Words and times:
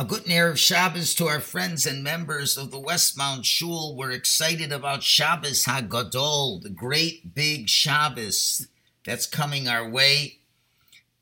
A 0.00 0.04
good 0.04 0.26
Erev 0.26 0.56
Shabbos 0.58 1.12
to 1.16 1.26
our 1.26 1.40
friends 1.40 1.84
and 1.84 2.04
members 2.04 2.56
of 2.56 2.70
the 2.70 2.80
Westmount 2.80 3.44
Shul. 3.44 3.96
We're 3.96 4.12
excited 4.12 4.70
about 4.70 5.02
Shabbos 5.02 5.64
HaGadol, 5.64 6.62
the 6.62 6.70
great 6.70 7.34
big 7.34 7.68
Shabbos 7.68 8.68
that's 9.04 9.26
coming 9.26 9.66
our 9.66 9.90
way. 9.90 10.38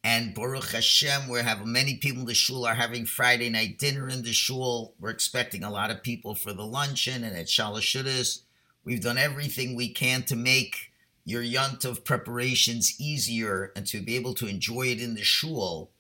And 0.05 0.35
Baruch 0.35 0.73
Hashem, 0.73 1.27
we 1.27 1.41
have 1.41 1.65
many 1.65 1.97
people 1.97 2.21
in 2.21 2.27
the 2.27 2.35
shul 2.35 2.67
are 2.67 2.75
having 2.75 3.07
Friday 3.07 3.49
night 3.49 3.79
dinner 3.79 4.11
in 4.11 4.23
the 4.23 4.35
shul. 4.35 4.93
We're 5.01 5.09
expecting 5.09 5.65
a 5.65 5.71
lot 5.71 5.91
of 5.91 6.03
people 6.03 6.35
for 6.35 6.53
the 6.53 6.67
luncheon 6.67 7.25
and 7.25 7.35
at 7.35 7.47
Shalashudas. 7.47 8.43
We've 8.85 9.01
done 9.01 9.17
everything 9.17 9.75
we 9.75 9.89
can 9.89 10.23
to 10.25 10.37
make 10.37 10.93
your 11.25 11.43
Yontif 11.43 12.05
preparations 12.05 13.01
easier 13.01 13.73
and 13.75 13.87
to 13.87 14.03
be 14.03 14.17
able 14.17 14.35
to 14.35 14.47
enjoy 14.47 14.89
it 14.89 15.01
in 15.01 15.15
the 15.15 15.25
shul. 15.25 15.93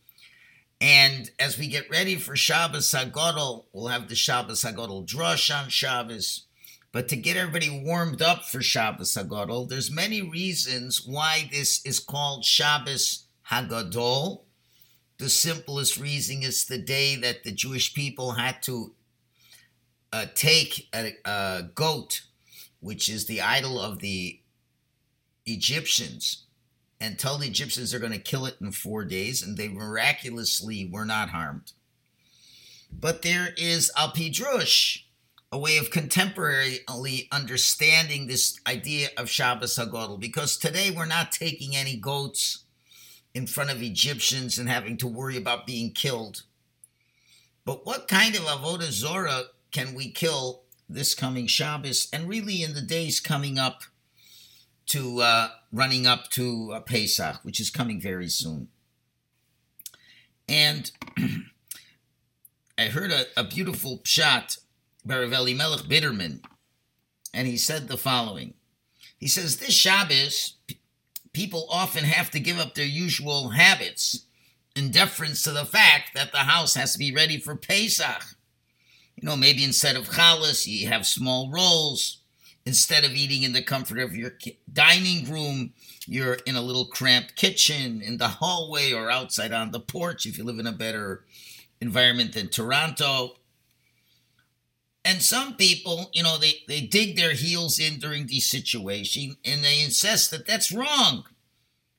And 0.80 1.30
as 1.38 1.58
we 1.58 1.68
get 1.68 1.90
ready 1.90 2.16
for 2.16 2.36
Shabbos 2.36 2.90
Hagadol, 2.92 3.64
we'll 3.72 3.86
have 3.86 4.09
the 4.09 4.14
Shabbos 4.14 4.62
Hagadol 4.62 5.06
drush 5.06 5.55
on 5.55 5.70
Shabbos. 5.70 6.46
But 6.92 7.09
to 7.09 7.16
get 7.16 7.37
everybody 7.37 7.70
warmed 7.70 8.23
up 8.23 8.45
for 8.45 8.62
Shabbos 8.62 9.15
Hagadol, 9.15 9.68
there's 9.68 9.91
many 9.91 10.23
reasons 10.23 11.02
why 11.06 11.48
this 11.51 11.84
is 11.84 11.98
called 11.98 12.45
Shabbos 12.45 13.27
Hagadol. 13.51 14.42
The 15.18 15.30
simplest 15.30 15.98
reason 15.98 16.42
is 16.42 16.66
the 16.66 16.79
day 16.79 17.16
that 17.16 17.43
the 17.43 17.52
Jewish 17.52 17.95
people 17.95 18.32
had 18.32 18.62
to 18.65 18.95
uh, 20.12 20.27
take 20.34 20.88
a, 20.95 21.15
a 21.24 21.70
goat, 21.74 22.23
which 22.80 23.09
is 23.09 23.27
the 23.27 23.40
idol 23.40 23.80
of 23.80 24.01
the 24.01 24.40
Egyptians, 25.46 26.45
and 27.00 27.18
tell 27.18 27.38
the 27.38 27.46
Egyptians 27.46 27.91
they're 27.91 28.00
going 28.00 28.12
to 28.12 28.18
kill 28.18 28.46
it 28.46 28.56
in 28.60 28.73
four 28.73 29.04
days, 29.04 29.42
and 29.42 29.56
they 29.56 29.68
miraculously 29.68 30.88
were 30.91 31.04
not 31.04 31.30
harmed. 31.30 31.73
But 32.91 33.23
there 33.23 33.48
is 33.56 33.91
Al 33.96 34.12
Pidrush, 34.12 35.04
a 35.52 35.59
way 35.59 35.77
of 35.77 35.90
contemporarily 35.90 37.29
understanding 37.30 38.26
this 38.26 38.59
idea 38.66 39.09
of 39.16 39.29
Shabbos 39.29 39.76
Hagadol, 39.76 40.18
because 40.18 40.56
today 40.56 40.90
we're 40.90 41.06
not 41.06 41.32
taking 41.32 41.76
any 41.76 41.96
goats 41.96 42.65
in 43.34 43.46
front 43.46 43.71
of 43.71 43.82
Egyptians 43.82 44.59
and 44.59 44.68
having 44.68 44.96
to 44.96 45.06
worry 45.06 45.37
about 45.37 45.66
being 45.66 45.93
killed. 45.93 46.45
But 47.66 47.84
what 47.84 48.09
kind 48.09 48.34
of 48.34 48.43
Avodah 48.43 48.90
Zorah 48.90 49.45
can 49.73 49.95
we 49.95 50.10
kill 50.10 50.62
this 50.88 51.15
coming 51.15 51.46
Shabbos 51.46 52.09
and 52.12 52.28
really 52.28 52.62
in 52.62 52.74
the 52.74 52.80
days 52.80 53.21
coming 53.21 53.59
up 53.59 53.82
to 54.87 55.21
uh, 55.21 55.49
running 55.77 56.07
up 56.07 56.30
to 56.30 56.73
uh, 56.73 56.80
Pesach, 56.80 57.41
which 57.43 57.60
is 57.60 57.71
coming 57.71 58.01
very 58.01 58.29
soon. 58.29 58.69
And 60.49 60.91
I 62.79 62.87
heard 62.87 63.10
a, 63.10 63.27
a 63.37 63.45
beautiful 63.45 64.00
shot 64.05 64.59
by 65.05 65.19
Rav 65.19 65.33
Elimelech 65.33 65.87
Biderman, 65.87 66.41
and 67.33 67.47
he 67.47 67.56
said 67.56 67.88
the 67.88 67.97
following. 67.97 68.55
He 69.19 69.28
says, 69.28 69.56
This 69.56 69.75
Shabbos, 69.75 70.55
p- 70.66 70.81
people 71.33 71.66
often 71.71 72.05
have 72.05 72.31
to 72.31 72.41
give 72.41 72.59
up 72.59 72.75
their 72.75 72.87
usual 72.87 73.50
habits 73.50 74.27
in 74.75 74.91
deference 74.91 75.43
to 75.43 75.53
the 75.53 75.65
fact 75.65 76.11
that 76.15 76.33
the 76.33 76.38
house 76.38 76.75
has 76.75 76.93
to 76.93 76.99
be 76.99 77.15
ready 77.15 77.38
for 77.38 77.56
Pesach. 77.56 78.37
You 79.16 79.27
know, 79.27 79.37
maybe 79.37 79.65
instead 79.65 79.97
of 79.97 80.11
challahs, 80.11 80.66
you 80.66 80.88
have 80.88 81.06
small 81.06 81.50
rolls 81.50 82.21
instead 82.66 83.04
of 83.04 83.12
eating 83.12 83.44
in 83.44 83.53
the 83.53 83.62
comfort 83.62 83.98
of 83.98 84.16
your 84.16 84.32
dining 84.72 85.31
room, 85.31 85.72
you're 86.06 86.34
in 86.47 86.56
a 86.56 86.60
little 86.60 86.84
cramped 86.84 87.36
kitchen, 87.36 88.03
in 88.03 88.19
the 88.19 88.28
hallway, 88.28 88.92
or 88.92 89.10
outside 89.10 89.53
on 89.53 89.70
the 89.70 89.81
porch 89.81 90.26
if 90.26 90.36
you 90.36 90.44
live 90.44 90.59
in 90.59 90.66
a 90.66 90.72
better 90.72 91.25
environment 91.81 92.34
than 92.34 92.48
Toronto. 92.48 93.37
And 95.04 95.22
some 95.22 95.54
people, 95.54 96.10
you 96.12 96.25
know, 96.25 96.37
they, 96.37 96.54
they 96.66 96.81
dig 96.81 97.16
their 97.16 97.32
heels 97.32 97.78
in 97.78 98.00
during 98.00 98.26
these 98.26 98.47
situations 98.47 99.37
and 99.44 99.62
they 99.62 99.82
insist 99.82 100.32
that 100.32 100.47
that's 100.47 100.72
wrong. 100.72 101.25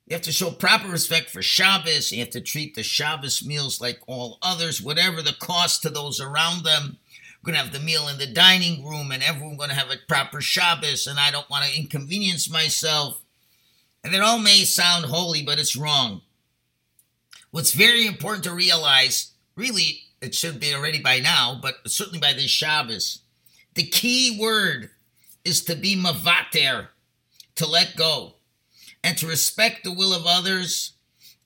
You 0.05 0.13
have 0.13 0.23
to 0.23 0.31
show 0.33 0.51
proper 0.51 0.89
respect 0.89 1.29
for 1.29 1.41
Shabbos. 1.41 2.11
You 2.11 2.19
have 2.19 2.29
to 2.31 2.41
treat 2.41 2.75
the 2.75 2.83
Shabbos 2.83 3.45
meals 3.45 3.79
like 3.79 3.99
all 4.07 4.37
others, 4.41 4.81
whatever 4.81 5.21
the 5.21 5.35
cost 5.39 5.81
to 5.83 5.89
those 5.89 6.19
around 6.19 6.63
them 6.63 6.97
going 7.43 7.55
to 7.55 7.61
have 7.61 7.73
the 7.73 7.79
meal 7.79 8.07
in 8.07 8.17
the 8.17 8.27
dining 8.27 8.85
room 8.85 9.11
and 9.11 9.23
everyone 9.23 9.57
going 9.57 9.69
to 9.69 9.75
have 9.75 9.89
a 9.89 9.97
proper 10.07 10.41
Shabbos 10.41 11.07
and 11.07 11.19
I 11.19 11.31
don't 11.31 11.49
want 11.49 11.65
to 11.65 11.77
inconvenience 11.77 12.49
myself. 12.49 13.21
And 14.03 14.13
it 14.13 14.21
all 14.21 14.39
may 14.39 14.63
sound 14.63 15.05
holy, 15.05 15.43
but 15.43 15.59
it's 15.59 15.75
wrong. 15.75 16.21
What's 17.51 17.71
very 17.71 18.05
important 18.05 18.43
to 18.43 18.53
realize, 18.53 19.31
really, 19.55 20.03
it 20.21 20.35
should 20.35 20.59
be 20.59 20.73
already 20.73 21.01
by 21.01 21.19
now, 21.19 21.59
but 21.61 21.75
certainly 21.85 22.19
by 22.19 22.33
this 22.33 22.51
Shabbos, 22.51 23.21
the 23.75 23.83
key 23.83 24.37
word 24.39 24.89
is 25.45 25.63
to 25.65 25.75
be 25.75 25.95
mavater, 25.95 26.89
to 27.55 27.65
let 27.65 27.95
go, 27.95 28.35
and 29.03 29.17
to 29.17 29.27
respect 29.27 29.83
the 29.83 29.93
will 29.93 30.13
of 30.13 30.25
others 30.25 30.93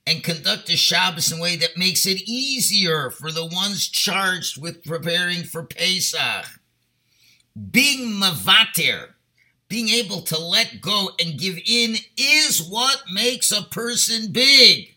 and 0.08 0.24
conduct 0.24 0.70
a 0.70 0.78
Shabbos 0.78 1.32
in 1.32 1.40
a 1.40 1.42
way 1.42 1.56
that 1.58 1.78
makes 1.78 2.06
it 2.06 2.28
easier 2.28 3.12
for 3.12 3.32
the 3.32 3.46
ones 3.46 3.88
charged 3.88 4.62
with 4.62 4.84
preparing 4.84 5.44
for 5.44 5.64
Pesach. 5.64 6.46
Being 7.72 8.20
mavater, 8.20 9.16
being 9.68 9.90
able 9.90 10.22
to 10.22 10.40
let 10.40 10.82
go 10.82 11.12
and 11.20 11.40
give 11.40 11.58
in, 11.66 11.96
is 12.18 12.68
what 12.68 13.04
makes 13.14 13.52
a 13.52 13.64
person 13.64 14.32
big. 14.32 14.96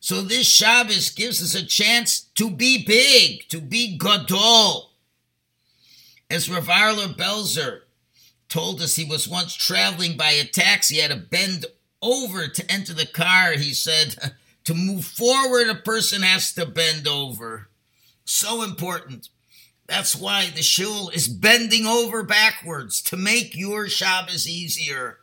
So 0.00 0.22
this 0.22 0.46
Shabbos 0.46 1.10
gives 1.10 1.42
us 1.42 1.54
a 1.54 1.66
chance 1.66 2.20
to 2.36 2.48
be 2.48 2.84
big, 2.84 3.48
to 3.48 3.60
be 3.60 3.98
gadol. 3.98 4.92
As 6.30 6.48
Rav 6.48 6.66
Ahrele 6.68 7.16
Belzer 7.16 7.80
told 8.48 8.80
us 8.80 8.94
he 8.94 9.04
was 9.04 9.28
once 9.28 9.54
traveling 9.54 10.16
by 10.16 10.30
a 10.30 10.44
taxi, 10.44 10.98
had 10.98 11.10
to 11.10 11.16
bend 11.16 11.66
over 12.02 12.46
to 12.48 12.70
enter 12.70 12.92
the 12.92 13.06
car, 13.06 13.52
he 13.52 13.72
said, 13.72 14.34
to 14.64 14.74
move 14.74 15.04
forward, 15.04 15.68
a 15.68 15.74
person 15.74 16.22
has 16.22 16.52
to 16.54 16.66
bend 16.66 17.06
over. 17.06 17.68
So 18.24 18.62
important. 18.62 19.28
That's 19.86 20.16
why 20.16 20.50
the 20.50 20.62
shul 20.62 21.10
is 21.10 21.28
bending 21.28 21.86
over 21.86 22.24
backwards 22.24 23.00
to 23.02 23.16
make 23.16 23.56
your 23.56 23.88
Shabbos 23.88 24.48
easier. 24.48 25.18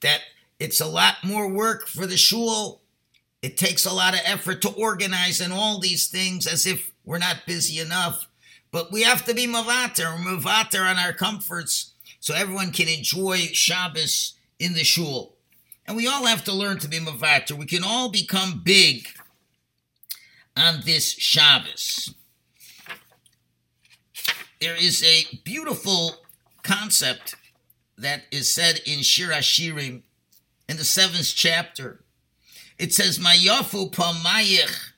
That 0.00 0.20
it's 0.60 0.80
a 0.80 0.86
lot 0.86 1.16
more 1.24 1.48
work 1.48 1.88
for 1.88 2.06
the 2.06 2.16
shul. 2.16 2.82
It 3.42 3.56
takes 3.56 3.84
a 3.84 3.92
lot 3.92 4.14
of 4.14 4.20
effort 4.24 4.62
to 4.62 4.70
organize 4.70 5.40
and 5.40 5.52
all 5.52 5.80
these 5.80 6.08
things 6.08 6.46
as 6.46 6.66
if 6.66 6.92
we're 7.04 7.18
not 7.18 7.46
busy 7.46 7.80
enough. 7.80 8.28
But 8.70 8.92
we 8.92 9.02
have 9.02 9.24
to 9.24 9.34
be 9.34 9.48
mavater, 9.48 10.16
mavater 10.16 10.88
on 10.88 10.96
our 10.96 11.12
comforts 11.12 11.92
so 12.20 12.34
everyone 12.34 12.70
can 12.70 12.86
enjoy 12.86 13.38
Shabbos 13.52 14.34
in 14.60 14.74
the 14.74 14.84
shul. 14.84 15.34
And 15.90 15.96
we 15.96 16.06
all 16.06 16.26
have 16.26 16.44
to 16.44 16.52
learn 16.52 16.78
to 16.78 16.88
be 16.88 17.00
mavater. 17.00 17.58
We 17.58 17.66
can 17.66 17.82
all 17.82 18.10
become 18.10 18.62
big 18.64 19.08
on 20.56 20.82
this 20.84 21.10
Shabbos. 21.14 22.14
There 24.60 24.76
is 24.76 25.02
a 25.02 25.24
beautiful 25.42 26.14
concept 26.62 27.34
that 27.98 28.22
is 28.30 28.54
said 28.54 28.80
in 28.86 29.02
Shir 29.02 29.32
Hashirim 29.32 30.02
in 30.68 30.76
the 30.76 30.84
seventh 30.84 31.32
chapter. 31.34 32.04
It 32.78 32.94
says, 32.94 33.18
Mayafu 33.18 33.90
pamayich, 33.90 34.92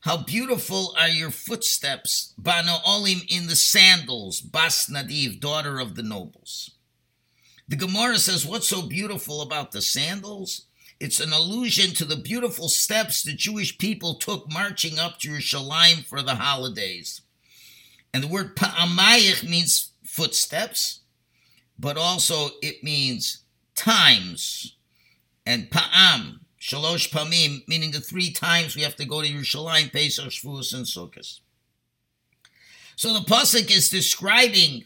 how 0.00 0.16
beautiful 0.16 0.94
are 0.98 1.10
your 1.10 1.32
footsteps, 1.32 2.32
Bano 2.38 2.78
Olim 2.86 3.20
in 3.28 3.46
the 3.46 3.56
sandals, 3.56 4.40
Bas 4.40 4.88
Nadiv, 4.88 5.38
daughter 5.38 5.78
of 5.78 5.96
the 5.96 6.02
nobles. 6.02 6.70
The 7.68 7.76
Gemara 7.76 8.18
says, 8.18 8.44
What's 8.44 8.68
so 8.68 8.82
beautiful 8.82 9.42
about 9.42 9.72
the 9.72 9.82
sandals? 9.82 10.66
It's 11.00 11.20
an 11.20 11.32
allusion 11.32 11.94
to 11.96 12.04
the 12.04 12.16
beautiful 12.16 12.68
steps 12.68 13.22
the 13.22 13.32
Jewish 13.32 13.78
people 13.78 14.14
took 14.14 14.50
marching 14.50 14.98
up 14.98 15.18
to 15.18 15.28
Jerusalem 15.28 16.04
for 16.08 16.22
the 16.22 16.36
holidays. 16.36 17.22
And 18.12 18.22
the 18.22 18.28
word 18.28 18.54
pa'amayich 18.54 19.48
means 19.48 19.90
footsteps, 20.04 21.00
but 21.78 21.96
also 21.96 22.50
it 22.62 22.84
means 22.84 23.40
times. 23.74 24.76
And 25.44 25.70
pa'am, 25.70 26.40
shalosh 26.60 27.10
pamim, 27.10 27.66
meaning 27.66 27.90
the 27.90 28.00
three 28.00 28.30
times 28.30 28.76
we 28.76 28.82
have 28.82 28.96
to 28.96 29.04
go 29.04 29.20
to 29.20 29.28
Yerushalayim, 29.28 29.92
Pesach, 29.92 30.26
Shavuos, 30.26 30.74
and 30.74 30.86
Sukkot. 30.86 31.40
So 32.96 33.12
the 33.12 33.20
pasuk 33.20 33.70
is 33.74 33.90
describing 33.90 34.84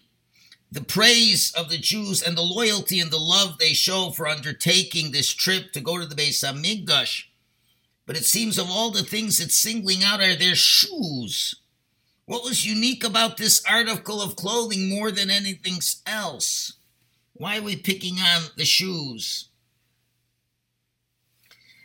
the 0.71 0.83
praise 0.83 1.53
of 1.53 1.71
the 1.71 1.79
Jews 1.79 2.23
and 2.23 2.37
the 2.37 2.43
loyalty 2.43 3.01
and 3.01 3.11
the 3.11 3.19
love 3.19 3.59
they 3.59 3.73
show 3.73 4.11
for 4.11 4.29
undertaking 4.29 5.11
this 5.11 5.33
trip 5.33 5.73
to 5.73 5.81
go 5.81 5.99
to 5.99 6.07
the 6.07 6.15
Beis 6.15 6.45
Hamikdash. 6.45 7.25
But 8.07 8.17
it 8.17 8.25
seems 8.25 8.59
of 8.59 8.69
all 8.69 8.91
the 8.91 9.03
things 9.03 9.41
it's 9.41 9.59
singling 9.59 10.03
out 10.05 10.21
are 10.21 10.37
their 10.37 10.55
shoes. 10.55 11.55
What 12.27 12.45
was 12.45 12.67
unique 12.67 13.05
about 13.05 13.39
this 13.39 13.63
article 13.69 14.21
of 14.21 14.37
clothing 14.37 14.91
more 14.91 15.11
than 15.11 15.31
anything 15.31 15.79
else? 16.07 16.75
Why 17.33 17.59
are 17.59 17.63
we 17.63 17.77
picking 17.77 18.19
on 18.19 18.43
the 18.57 18.65
shoes? 18.67 19.49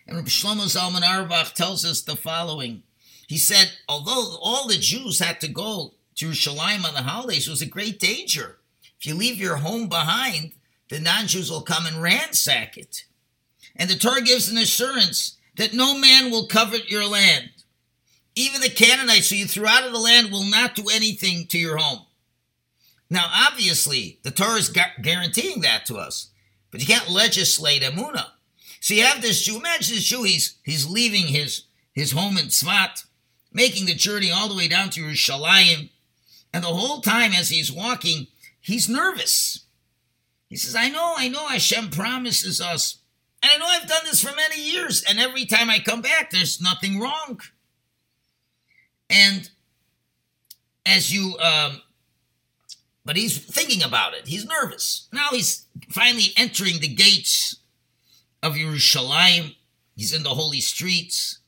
And 0.05 0.17
Rabbi 0.17 0.27
Shlomo 0.27 0.65
Zalman 0.65 1.03
Auerbach 1.03 1.53
tells 1.53 1.85
us 1.85 2.01
the 2.01 2.17
following. 2.17 2.83
He 3.27 3.37
said, 3.37 3.71
although 3.87 4.37
all 4.41 4.67
the 4.67 4.75
Jews 4.75 5.19
had 5.19 5.39
to 5.41 5.47
go 5.47 5.93
to 6.15 6.25
Jerusalem 6.25 6.85
on 6.85 6.93
the 6.93 7.03
holidays, 7.03 7.47
it 7.47 7.51
was 7.51 7.61
a 7.61 7.65
great 7.65 7.99
danger. 7.99 8.57
If 9.03 9.07
you 9.07 9.15
leave 9.15 9.37
your 9.37 9.57
home 9.57 9.89
behind, 9.89 10.53
the 10.87 10.97
non 10.97 11.27
Jews 11.27 11.51
will 11.51 11.61
come 11.61 11.85
and 11.85 12.01
ransack 12.01 12.77
it. 12.77 13.03
And 13.75 13.89
the 13.89 13.97
Torah 13.97 14.21
gives 14.21 14.49
an 14.49 14.57
assurance 14.57 15.35
that 15.57 15.73
no 15.73 15.99
man 15.99 16.31
will 16.31 16.47
covet 16.47 16.89
your 16.89 17.03
land. 17.05 17.49
Even 18.33 18.61
the 18.61 18.69
Canaanites 18.69 19.29
who 19.29 19.35
you 19.35 19.45
threw 19.45 19.67
out 19.67 19.83
of 19.83 19.91
the 19.91 19.99
land 19.99 20.31
will 20.31 20.45
not 20.49 20.75
do 20.75 20.85
anything 20.89 21.47
to 21.47 21.57
your 21.57 21.75
home. 21.75 22.05
Now, 23.09 23.25
obviously, 23.29 24.19
the 24.23 24.31
Torah 24.31 24.55
is 24.55 24.69
gu- 24.69 25.01
guaranteeing 25.01 25.59
that 25.61 25.85
to 25.87 25.97
us, 25.97 26.29
but 26.71 26.79
you 26.79 26.87
can't 26.87 27.09
legislate 27.09 27.81
Emunah. 27.81 28.27
So 28.79 28.93
you 28.93 29.03
have 29.03 29.21
this 29.21 29.41
Jew. 29.41 29.57
Imagine 29.57 29.95
this 29.95 30.05
Jew. 30.05 30.23
He's 30.23 30.55
he's 30.63 30.89
leaving 30.89 31.27
his 31.27 31.63
his 31.91 32.13
home 32.13 32.37
in 32.37 32.45
Tzvat, 32.45 33.03
making 33.51 33.85
the 33.85 33.95
journey 33.95 34.31
all 34.31 34.47
the 34.47 34.55
way 34.55 34.69
down 34.69 34.91
to 34.91 35.01
Yerushalayim, 35.01 35.89
and 36.53 36.63
the 36.63 36.67
whole 36.67 37.01
time 37.01 37.33
as 37.33 37.49
he's 37.49 37.69
walking, 37.69 38.27
he's 38.63 38.89
nervous. 38.89 39.65
He 40.49 40.55
says, 40.55 40.75
"I 40.75 40.89
know, 40.89 41.13
I 41.15 41.27
know. 41.27 41.47
Hashem 41.47 41.91
promises 41.91 42.59
us, 42.59 42.97
and 43.41 43.51
I 43.51 43.57
know 43.57 43.65
I've 43.65 43.87
done 43.87 44.05
this 44.05 44.23
for 44.23 44.35
many 44.35 44.59
years, 44.59 45.03
and 45.03 45.19
every 45.19 45.45
time 45.45 45.69
I 45.69 45.79
come 45.79 46.01
back, 46.01 46.31
there's 46.31 46.59
nothing 46.59 46.99
wrong." 46.99 47.39
And 49.09 49.51
as 50.85 51.13
you 51.13 51.37
um, 51.39 51.81
but 53.05 53.17
he's 53.17 53.37
thinking 53.37 53.83
about 53.83 54.13
it. 54.13 54.27
He's 54.27 54.45
nervous. 54.45 55.07
Now 55.11 55.29
he's 55.31 55.65
finally 55.89 56.31
entering 56.37 56.79
the 56.79 56.87
gates 56.87 57.57
of 58.41 58.53
Yerushalayim. 58.53 59.55
He's 59.95 60.13
in 60.13 60.23
the 60.23 60.29
holy 60.29 60.61
streets. 60.61 61.39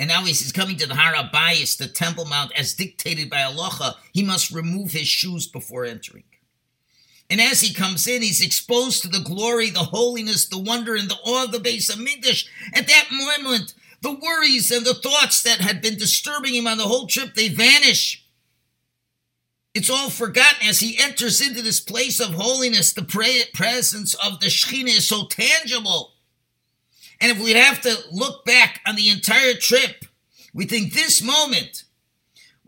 And 0.00 0.08
now 0.08 0.22
he's 0.24 0.52
coming 0.52 0.76
to 0.76 0.86
the 0.86 0.94
Har 0.94 1.12
the 1.12 1.90
Temple 1.92 2.24
Mount, 2.26 2.52
as 2.56 2.74
dictated 2.74 3.28
by 3.28 3.42
Allah. 3.42 3.96
He 4.12 4.22
must 4.22 4.52
remove 4.52 4.92
his 4.92 5.08
shoes 5.08 5.48
before 5.48 5.84
entering. 5.84 6.22
And 7.30 7.40
as 7.40 7.60
he 7.60 7.74
comes 7.74 8.06
in, 8.06 8.22
he's 8.22 8.44
exposed 8.44 9.02
to 9.02 9.08
the 9.08 9.20
glory, 9.20 9.70
the 9.70 9.80
holiness, 9.80 10.46
the 10.46 10.58
wonder, 10.58 10.94
and 10.94 11.10
the 11.10 11.18
awe 11.24 11.44
of 11.44 11.52
the 11.52 11.58
Beis 11.58 11.90
Hamikdash. 11.90 12.46
At 12.74 12.86
that 12.86 13.08
moment, 13.10 13.74
the 14.00 14.12
worries 14.12 14.70
and 14.70 14.86
the 14.86 14.94
thoughts 14.94 15.42
that 15.42 15.60
had 15.60 15.82
been 15.82 15.98
disturbing 15.98 16.54
him 16.54 16.66
on 16.66 16.78
the 16.78 16.84
whole 16.84 17.06
trip, 17.06 17.34
they 17.34 17.48
vanish. 17.48 18.24
It's 19.74 19.90
all 19.90 20.08
forgotten 20.08 20.66
as 20.66 20.80
he 20.80 20.98
enters 20.98 21.46
into 21.46 21.60
this 21.60 21.80
place 21.80 22.18
of 22.18 22.34
holiness. 22.34 22.92
The 22.92 23.02
presence 23.54 24.14
of 24.14 24.40
the 24.40 24.46
Shekhinah 24.46 24.96
is 24.96 25.06
so 25.06 25.26
tangible. 25.26 26.14
And 27.20 27.30
if 27.30 27.42
we'd 27.42 27.56
have 27.56 27.80
to 27.82 27.96
look 28.10 28.44
back 28.44 28.80
on 28.86 28.96
the 28.96 29.10
entire 29.10 29.54
trip, 29.54 30.04
we 30.54 30.64
think 30.64 30.94
this 30.94 31.22
moment, 31.22 31.84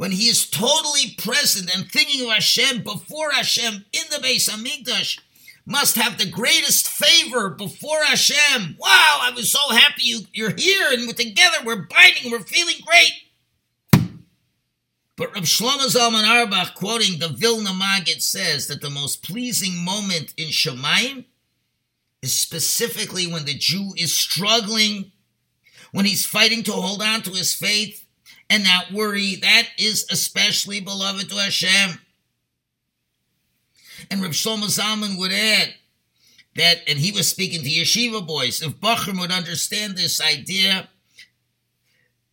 when 0.00 0.12
he 0.12 0.30
is 0.30 0.48
totally 0.48 1.14
present 1.18 1.70
and 1.76 1.92
thinking 1.92 2.22
of 2.22 2.32
Hashem 2.32 2.82
before 2.82 3.32
Hashem 3.32 3.84
in 3.92 4.02
the 4.08 4.16
Beis 4.16 4.48
Hamikdash, 4.48 5.20
must 5.66 5.96
have 5.96 6.16
the 6.16 6.30
greatest 6.30 6.88
favor 6.88 7.50
before 7.50 8.02
Hashem. 8.04 8.76
Wow, 8.78 9.18
I 9.20 9.30
was 9.36 9.52
so 9.52 9.58
happy 9.68 10.04
you, 10.04 10.20
you're 10.32 10.56
here 10.56 10.86
and 10.90 11.06
we're 11.06 11.12
together, 11.12 11.58
we're 11.66 11.86
binding, 11.86 12.32
we're 12.32 12.40
feeling 12.40 12.76
great. 12.82 13.12
But 15.16 15.34
Rab 15.34 15.44
Shlomo 15.44 15.84
Zalman 15.94 16.26
Auerbach, 16.26 16.74
quoting 16.76 17.18
the 17.18 17.28
Vilna 17.28 17.74
Maggid, 17.74 18.22
says 18.22 18.68
that 18.68 18.80
the 18.80 18.88
most 18.88 19.22
pleasing 19.22 19.84
moment 19.84 20.32
in 20.38 20.48
Shemayim 20.48 21.26
is 22.22 22.32
specifically 22.32 23.26
when 23.26 23.44
the 23.44 23.52
Jew 23.52 23.92
is 23.98 24.18
struggling, 24.18 25.12
when 25.92 26.06
he's 26.06 26.24
fighting 26.24 26.62
to 26.62 26.72
hold 26.72 27.02
on 27.02 27.20
to 27.20 27.32
his 27.32 27.52
faith 27.52 28.06
and 28.50 28.66
that 28.66 28.92
worry. 28.92 29.36
That 29.36 29.68
is 29.78 30.04
especially 30.10 30.80
beloved 30.80 31.30
to 31.30 31.36
Hashem. 31.36 32.00
And 34.10 34.20
Rab 34.20 34.32
Shlomo 34.32 34.64
Zalman 34.64 35.18
would 35.18 35.32
add 35.32 35.74
that, 36.56 36.78
and 36.88 36.98
he 36.98 37.12
was 37.12 37.28
speaking 37.28 37.62
to 37.62 37.70
yeshiva 37.70 38.26
boys, 38.26 38.60
if 38.60 38.80
bochurim 38.80 39.20
would 39.20 39.30
understand 39.30 39.96
this 39.96 40.20
idea, 40.20 40.88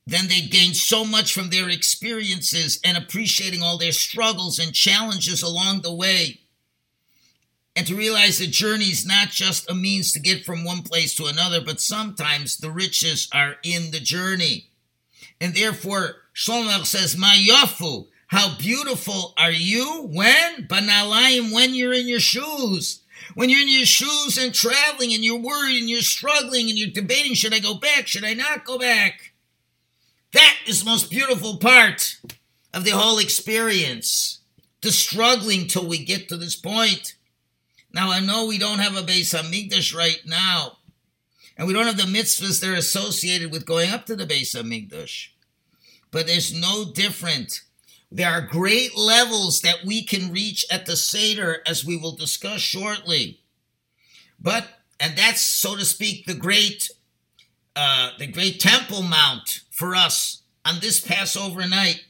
then 0.08 0.28
they'd 0.28 0.50
gain 0.50 0.74
so 0.74 1.06
much 1.06 1.34
from 1.34 1.50
their 1.50 1.70
experiences 1.70 2.80
and 2.84 2.98
appreciating 2.98 3.62
all 3.62 3.78
their 3.78 3.92
struggles 3.92 4.58
and 4.58 4.74
challenges 4.74 5.44
along 5.44 5.82
the 5.82 5.94
way. 5.94 6.40
And 7.76 7.86
to 7.86 7.96
realize 7.96 8.40
the 8.40 8.48
journey 8.48 8.86
is 8.86 9.06
not 9.06 9.30
just 9.30 9.70
a 9.70 9.76
means 9.76 10.14
to 10.14 10.20
get 10.20 10.46
from 10.46 10.64
one 10.64 10.82
place 10.82 11.14
to 11.16 11.26
another, 11.26 11.62
but 11.62 11.80
sometimes 11.80 12.58
the 12.58 12.72
riches 12.72 13.30
are 13.32 13.58
in 13.64 13.92
the 13.92 14.00
journey. 14.00 14.67
And 15.40 15.54
therefore, 15.54 16.16
Shlomo 16.36 16.86
says, 16.86 17.18
Ma 17.18 17.34
yafu, 17.34 18.08
how 18.28 18.58
beautiful 18.58 19.34
are 19.38 19.52
you 19.52 20.08
when? 20.12 20.68
Banalayim, 20.68 21.54
when 21.54 21.74
you're 21.74 21.94
in 21.94 22.08
your 22.08 22.20
shoes. 22.20 23.02
When 23.36 23.50
you're 23.50 23.62
in 23.62 23.70
your 23.70 23.86
shoes 23.86 24.38
and 24.38 24.54
traveling 24.54 25.14
and 25.14 25.24
you're 25.24 25.40
worried 25.40 25.80
and 25.80 25.90
you're 25.90 26.02
struggling 26.02 26.70
and 26.70 26.78
you're 26.78 26.90
debating, 26.90 27.34
should 27.34 27.54
I 27.54 27.60
go 27.60 27.76
back? 27.76 28.08
Should 28.08 28.24
I 28.24 28.34
not 28.34 28.66
go 28.66 28.78
back? 28.78 29.34
That 30.34 30.56
is 30.68 30.80
the 30.84 30.90
most 30.90 31.10
beautiful 31.10 31.58
part 31.58 32.20
of 32.74 32.84
the 32.84 32.92
whole 32.92 33.20
experience. 33.20 34.40
The 34.82 34.92
struggling 34.92 35.68
till 35.68 35.88
we 35.88 36.04
get 36.04 36.30
to 36.30 36.38
this 36.38 36.56
point. 36.56 37.16
Now 37.94 38.12
I 38.12 38.20
know 38.20 38.46
we 38.46 38.58
don't 38.58 38.80
have 38.80 38.96
a 38.96 39.02
Beis 39.02 39.34
Hamikdash 39.34 39.96
right 39.96 40.22
now, 40.26 40.78
and 41.58 41.68
we 41.68 41.74
don't 41.74 41.88
have 41.88 41.98
the 41.98 42.04
mitzvahs 42.04 42.62
that 42.62 42.70
are 42.70 42.76
associated 42.76 43.52
with 43.52 43.66
going 43.66 43.90
up 43.90 44.06
to 44.06 44.16
the 44.16 44.26
base 44.26 44.54
of 44.54 44.66
Hamikdash. 44.66 45.30
But 46.12 46.28
there's 46.28 46.54
no 46.54 46.86
different. 46.94 47.62
There 48.12 48.30
are 48.30 48.42
great 48.42 48.98
levels 48.98 49.62
that 49.62 49.84
we 49.86 50.04
can 50.04 50.32
reach 50.32 50.66
at 50.72 50.86
the 50.86 50.96
Seder, 50.96 51.62
as 51.66 51.84
we 51.84 51.98
will 51.98 52.16
discuss 52.16 52.62
shortly. 52.62 53.42
But 54.40 54.68
and 55.00 55.18
that's 55.18 55.42
so 55.42 55.76
to 55.76 55.86
speak 55.86 56.26
the 56.26 56.34
great, 56.34 56.90
uh, 57.76 58.12
the 58.18 58.28
great 58.28 58.60
Temple 58.60 59.04
Mount 59.04 59.62
for 59.72 59.96
us 59.96 60.44
on 60.66 60.80
this 60.80 61.00
Passover 61.00 61.68
night. 61.68 62.06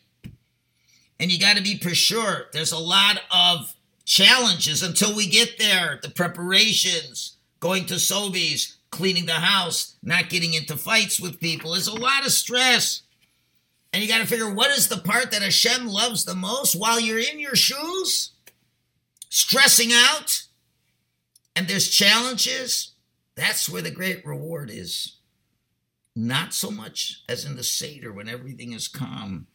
And 1.20 1.32
you 1.32 1.40
got 1.40 1.58
to 1.58 1.64
be 1.64 1.78
for 1.78 1.96
sure. 1.96 2.46
There's 2.54 2.72
a 2.72 2.78
lot 2.78 3.22
of 3.32 3.74
challenges 4.06 4.84
until 4.84 5.16
we 5.16 5.28
get 5.28 5.58
there. 5.58 6.00
The 6.02 6.10
preparations, 6.10 7.38
going 7.60 7.88
to 7.88 7.96
Sobeys, 7.96 8.77
cleaning 8.90 9.26
the 9.26 9.34
house, 9.34 9.96
not 10.02 10.30
getting 10.30 10.54
into 10.54 10.78
fights 10.78 11.20
with 11.20 11.40
people. 11.40 11.72
There's 11.72 11.88
a 11.88 11.94
lot 11.94 12.26
of 12.26 12.32
stress. 12.32 13.04
And 13.94 14.02
you 14.02 14.10
got 14.10 14.20
to 14.20 14.28
figure 14.28 14.54
what 14.54 14.72
is 14.72 14.88
the 14.88 14.98
part 14.98 15.32
that 15.32 15.42
Hashem 15.42 15.88
loves 15.88 16.26
the 16.26 16.36
most 16.36 16.76
while 16.76 17.00
you're 17.00 17.20
in 17.20 17.40
your 17.40 17.56
shoes, 17.56 18.32
stressing 19.30 19.92
out, 19.94 20.44
and 21.56 21.68
there's 21.68 21.90
challenges. 21.90 22.94
That's 23.36 23.70
where 23.70 23.82
the 23.82 23.92
great 23.92 24.26
reward 24.26 24.70
is. 24.70 25.18
Not 26.16 26.54
so 26.54 26.72
much 26.72 27.24
as 27.30 27.46
in 27.46 27.56
the 27.56 27.64
Seder 27.64 28.12
when 28.12 28.28
everything 28.28 28.74
is 28.74 28.88
calm. 28.88 29.48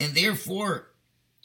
And 0.00 0.14
therefore, 0.14 0.90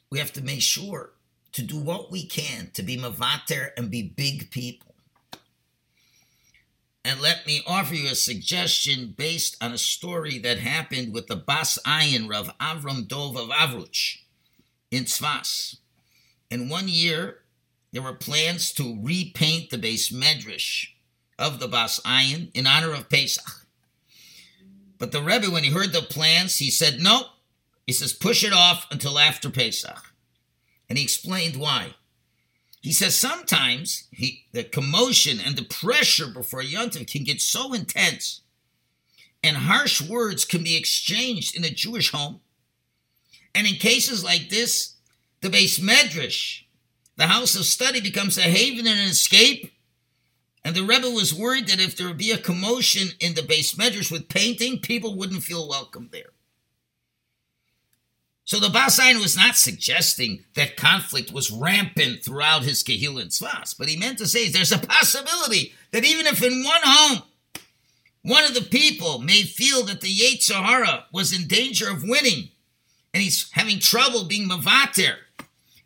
we 0.10 0.20
have 0.20 0.34
to 0.34 0.44
make 0.44 0.62
sure 0.62 1.14
to 1.54 1.64
do 1.64 1.78
what 1.78 2.12
we 2.12 2.26
can 2.26 2.70
to 2.74 2.84
be 2.84 2.98
mavater 2.98 3.72
and 3.78 3.90
be 3.90 4.04
big 4.04 4.52
people. 4.52 4.93
And 7.06 7.20
let 7.20 7.46
me 7.46 7.62
offer 7.68 7.96
you 7.96 8.10
a 8.10 8.16
suggestion 8.16 9.14
based 9.18 9.58
on 9.62 9.74
a 9.74 9.78
story 9.78 10.40
that 10.40 10.60
happened 10.60 11.14
with 11.14 11.28
the 11.28 11.36
Bas 11.36 11.78
Ayin 11.86 12.30
Rav 12.30 12.58
Avram 12.60 13.08
Dov 13.08 13.36
of 13.36 13.50
Avruch 13.50 14.20
in 14.90 15.04
Tzfas. 15.04 15.78
In 16.50 16.70
one 16.70 16.88
year, 16.88 17.40
there 17.92 18.02
were 18.02 18.14
plans 18.14 18.72
to 18.74 18.98
repaint 19.02 19.70
the 19.70 19.78
beis 19.78 20.14
medrash 20.14 20.88
of 21.38 21.60
the 21.60 21.68
Bas 21.68 22.00
Ayin 22.06 22.52
in 22.54 22.66
honor 22.66 22.94
of 22.94 23.10
Pesach. 23.10 23.68
But 24.98 25.12
the 25.12 25.22
Rebbe, 25.22 25.48
when 25.48 25.66
he 25.66 25.72
heard 25.72 25.92
the 25.92 26.02
plans, 26.02 26.58
he 26.58 26.72
said, 26.72 27.02
no. 27.02 27.24
He 27.86 27.92
says, 27.92 28.14
push 28.14 28.46
it 28.46 28.54
off 28.54 28.88
until 28.92 29.20
after 29.20 29.50
Pesach. 29.50 30.02
And 30.88 30.98
he 30.98 31.04
explained 31.04 31.58
why. 31.58 31.96
He 32.84 32.92
says 32.94 33.18
sometimes 33.18 34.04
he, 34.12 34.46
the 34.52 34.64
commotion 34.64 35.40
and 35.44 35.56
the 35.56 35.64
pressure 35.64 36.28
before 36.28 36.62
Yontif 36.62 37.12
can 37.12 37.24
get 37.24 37.42
so 37.42 37.74
intense, 37.74 38.42
and 39.42 39.58
harsh 39.58 40.08
words 40.08 40.46
can 40.46 40.64
be 40.64 40.78
exchanged 40.78 41.56
in 41.56 41.66
a 41.66 41.72
Jewish 41.72 42.12
home. 42.12 42.42
And 43.56 43.66
in 43.66 43.76
cases 43.76 44.24
like 44.24 44.50
this, 44.50 44.98
the 45.42 45.50
beis 45.50 45.80
medrash, 45.80 46.64
the 47.18 47.28
house 47.28 47.56
of 47.56 47.66
study, 47.66 48.00
becomes 48.00 48.38
a 48.38 48.42
haven 48.42 48.86
and 48.86 49.00
an 49.00 49.08
escape 49.08 49.74
and 50.64 50.76
the 50.76 50.84
Rebbe 50.84 51.10
was 51.10 51.34
worried 51.34 51.68
that 51.68 51.82
if 51.82 51.96
there 51.96 52.08
would 52.08 52.18
be 52.18 52.32
a 52.32 52.38
commotion 52.38 53.10
in 53.20 53.34
the 53.34 53.42
beis 53.42 53.76
medrash 53.76 54.12
with 54.12 54.30
painting, 54.30 54.80
people 54.80 55.16
wouldn't 55.16 55.44
feel 55.44 55.68
welcome 55.68 56.10
there. 56.12 56.32
So 58.54 58.60
the 58.60 58.68
Ayin 58.68 59.20
was 59.20 59.36
not 59.36 59.56
suggesting 59.56 60.44
that 60.54 60.78
conflict 60.78 61.34
was 61.34 61.50
rampant 61.50 62.24
throughout 62.24 62.62
his 62.62 62.84
Kehillah 62.84 63.24
and 63.24 63.32
Tzfas, 63.32 63.76
but 63.76 63.90
he 63.90 63.98
meant 63.98 64.20
to 64.20 64.28
say 64.28 64.48
there's 64.48 64.72
a 64.72 64.78
possibility 64.78 65.74
that 65.90 66.06
even 66.06 66.28
if 66.28 66.44
in 66.44 66.64
one 66.64 66.82
home 66.84 67.24
one 68.22 68.44
of 68.44 68.54
the 68.54 68.62
people 68.62 69.18
may 69.18 69.42
feel 69.42 69.82
that 69.86 70.02
the 70.02 70.16
Yetzer 70.16 70.64
Hara 70.64 71.06
was 71.12 71.34
in 71.34 71.48
danger 71.48 71.90
of 71.90 72.04
winning 72.04 72.50
and 73.12 73.24
he's 73.24 73.50
having 73.54 73.80
trouble 73.80 74.26
being 74.26 74.48
Mavater, 74.48 75.16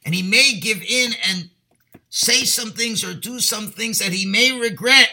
and 0.03 0.13
he 0.13 0.21
may 0.21 0.59
give 0.59 0.83
in 0.83 1.13
and 1.25 1.49
say 2.09 2.43
some 2.43 2.71
things 2.71 3.01
or 3.01 3.13
do 3.13 3.39
some 3.39 3.67
things 3.67 3.99
that 3.99 4.11
he 4.11 4.25
may 4.25 4.51
regret. 4.59 5.11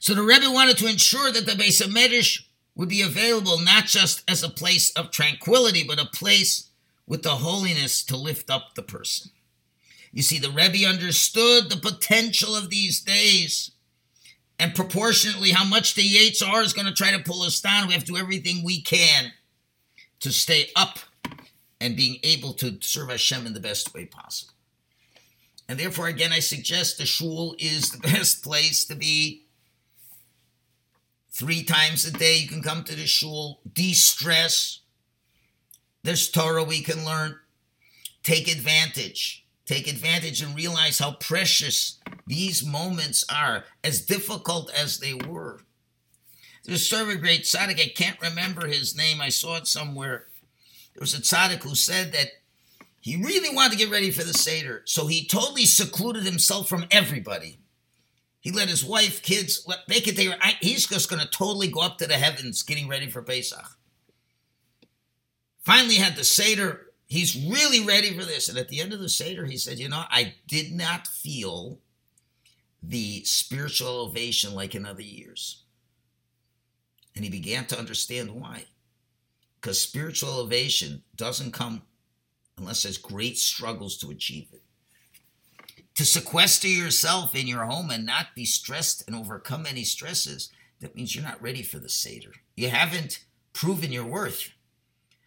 So 0.00 0.14
the 0.14 0.22
Rebbe 0.22 0.50
wanted 0.50 0.76
to 0.78 0.88
ensure 0.88 1.30
that 1.30 1.46
the 1.46 1.52
Beis 1.52 1.80
Medrash 1.86 2.42
would 2.74 2.88
be 2.88 3.02
available 3.02 3.58
not 3.58 3.86
just 3.86 4.22
as 4.28 4.42
a 4.42 4.48
place 4.48 4.90
of 4.90 5.10
tranquility, 5.10 5.84
but 5.84 6.00
a 6.00 6.06
place 6.06 6.70
with 7.06 7.22
the 7.22 7.30
holiness 7.30 8.04
to 8.04 8.16
lift 8.16 8.50
up 8.50 8.74
the 8.74 8.82
person. 8.82 9.30
You 10.12 10.22
see, 10.22 10.38
the 10.38 10.50
Rebbe 10.50 10.88
understood 10.88 11.70
the 11.70 11.76
potential 11.76 12.56
of 12.56 12.70
these 12.70 13.00
days 13.00 13.72
and 14.58 14.74
proportionately 14.74 15.50
how 15.50 15.64
much 15.64 15.94
the 15.94 16.02
Yetzer 16.02 16.46
Hara 16.46 16.64
is 16.64 16.72
going 16.72 16.86
to 16.86 16.92
try 16.92 17.10
to 17.12 17.22
pull 17.22 17.42
us 17.42 17.60
down. 17.60 17.86
We 17.86 17.94
have 17.94 18.04
to 18.04 18.12
do 18.12 18.18
everything 18.18 18.64
we 18.64 18.82
can 18.82 19.32
to 20.20 20.30
stay 20.30 20.70
up 20.76 20.98
and 21.80 21.96
being 21.96 22.18
able 22.22 22.52
to 22.54 22.78
serve 22.80 23.08
Hashem 23.10 23.46
in 23.46 23.54
the 23.54 23.60
best 23.60 23.94
way 23.94 24.04
possible. 24.04 24.54
And 25.68 25.78
therefore, 25.78 26.08
again, 26.08 26.32
I 26.32 26.40
suggest 26.40 26.98
the 26.98 27.06
shul 27.06 27.54
is 27.58 27.90
the 27.90 27.98
best 28.12 28.42
place 28.42 28.84
to 28.86 28.94
be. 28.94 29.44
Three 31.32 31.62
times 31.62 32.04
a 32.04 32.10
day, 32.10 32.38
you 32.38 32.48
can 32.48 32.62
come 32.62 32.84
to 32.84 32.94
the 32.94 33.06
shul, 33.06 33.60
de 33.72 33.92
stress. 33.92 34.80
There's 36.02 36.30
Torah 36.30 36.64
we 36.64 36.82
can 36.82 37.04
learn. 37.04 37.36
Take 38.22 38.48
advantage. 38.48 39.46
Take 39.64 39.86
advantage 39.86 40.42
and 40.42 40.56
realize 40.56 40.98
how 40.98 41.12
precious 41.12 41.98
these 42.26 42.66
moments 42.66 43.24
are, 43.32 43.64
as 43.84 44.04
difficult 44.04 44.72
as 44.76 44.98
they 44.98 45.14
were. 45.14 45.60
There's 46.64 46.92
a 46.92 47.08
a 47.08 47.16
great 47.16 47.42
tzaddik. 47.42 47.80
I 47.80 47.92
can't 47.94 48.20
remember 48.20 48.66
his 48.66 48.96
name. 48.96 49.20
I 49.20 49.28
saw 49.28 49.56
it 49.56 49.66
somewhere. 49.66 50.26
There 50.94 51.00
was 51.00 51.14
a 51.14 51.20
tzaddik 51.22 51.62
who 51.62 51.74
said 51.74 52.12
that 52.12 52.28
he 53.00 53.16
really 53.16 53.54
wanted 53.54 53.72
to 53.72 53.78
get 53.78 53.90
ready 53.90 54.10
for 54.10 54.24
the 54.24 54.34
Seder. 54.34 54.82
So 54.84 55.06
he 55.06 55.26
totally 55.26 55.64
secluded 55.64 56.24
himself 56.24 56.68
from 56.68 56.86
everybody. 56.90 57.59
He 58.40 58.50
let 58.50 58.68
his 58.68 58.84
wife, 58.84 59.22
kids, 59.22 59.64
let, 59.66 59.80
they 59.86 60.00
could 60.00 60.16
take, 60.16 60.32
he's 60.60 60.86
just 60.86 61.10
going 61.10 61.20
to 61.20 61.28
totally 61.28 61.68
go 61.68 61.80
up 61.80 61.98
to 61.98 62.06
the 62.06 62.14
heavens 62.14 62.62
getting 62.62 62.88
ready 62.88 63.08
for 63.08 63.22
Pesach. 63.22 63.76
Finally 65.60 65.96
had 65.96 66.16
the 66.16 66.24
Seder. 66.24 66.86
He's 67.06 67.36
really 67.36 67.84
ready 67.84 68.16
for 68.16 68.24
this. 68.24 68.48
And 68.48 68.56
at 68.56 68.68
the 68.68 68.80
end 68.80 68.94
of 68.94 69.00
the 69.00 69.10
Seder, 69.10 69.44
he 69.44 69.58
said, 69.58 69.78
You 69.78 69.90
know, 69.90 70.04
I 70.08 70.34
did 70.48 70.72
not 70.72 71.06
feel 71.06 71.78
the 72.82 73.22
spiritual 73.24 73.88
elevation 73.88 74.54
like 74.54 74.74
in 74.74 74.86
other 74.86 75.02
years. 75.02 75.64
And 77.14 77.24
he 77.24 77.30
began 77.30 77.66
to 77.66 77.78
understand 77.78 78.30
why. 78.30 78.64
Because 79.60 79.78
spiritual 79.78 80.30
elevation 80.30 81.02
doesn't 81.14 81.52
come 81.52 81.82
unless 82.56 82.84
there's 82.84 82.96
great 82.96 83.36
struggles 83.36 83.98
to 83.98 84.10
achieve 84.10 84.48
it. 84.52 84.62
To 85.96 86.04
sequester 86.04 86.68
yourself 86.68 87.34
in 87.34 87.46
your 87.46 87.64
home 87.64 87.90
and 87.90 88.06
not 88.06 88.34
be 88.34 88.44
stressed 88.44 89.04
and 89.06 89.14
overcome 89.14 89.66
any 89.66 89.84
stresses, 89.84 90.50
that 90.80 90.94
means 90.94 91.14
you're 91.14 91.24
not 91.24 91.42
ready 91.42 91.62
for 91.62 91.78
the 91.78 91.88
Seder. 91.88 92.32
You 92.56 92.70
haven't 92.70 93.24
proven 93.52 93.92
your 93.92 94.06
worth. 94.06 94.50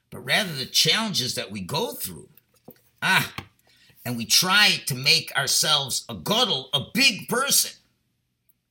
But 0.10 0.26
rather, 0.26 0.54
the 0.54 0.66
challenges 0.66 1.36
that 1.36 1.52
we 1.52 1.62
go 1.62 1.92
through, 1.92 2.30
ah, 3.02 3.34
and 4.06 4.18
we 4.18 4.26
try 4.26 4.82
to 4.88 4.96
make 4.96 5.36
ourselves 5.36 6.06
a 6.10 6.16
godel, 6.16 6.66
a 6.74 6.82
big 6.94 7.28
person. 7.28 7.72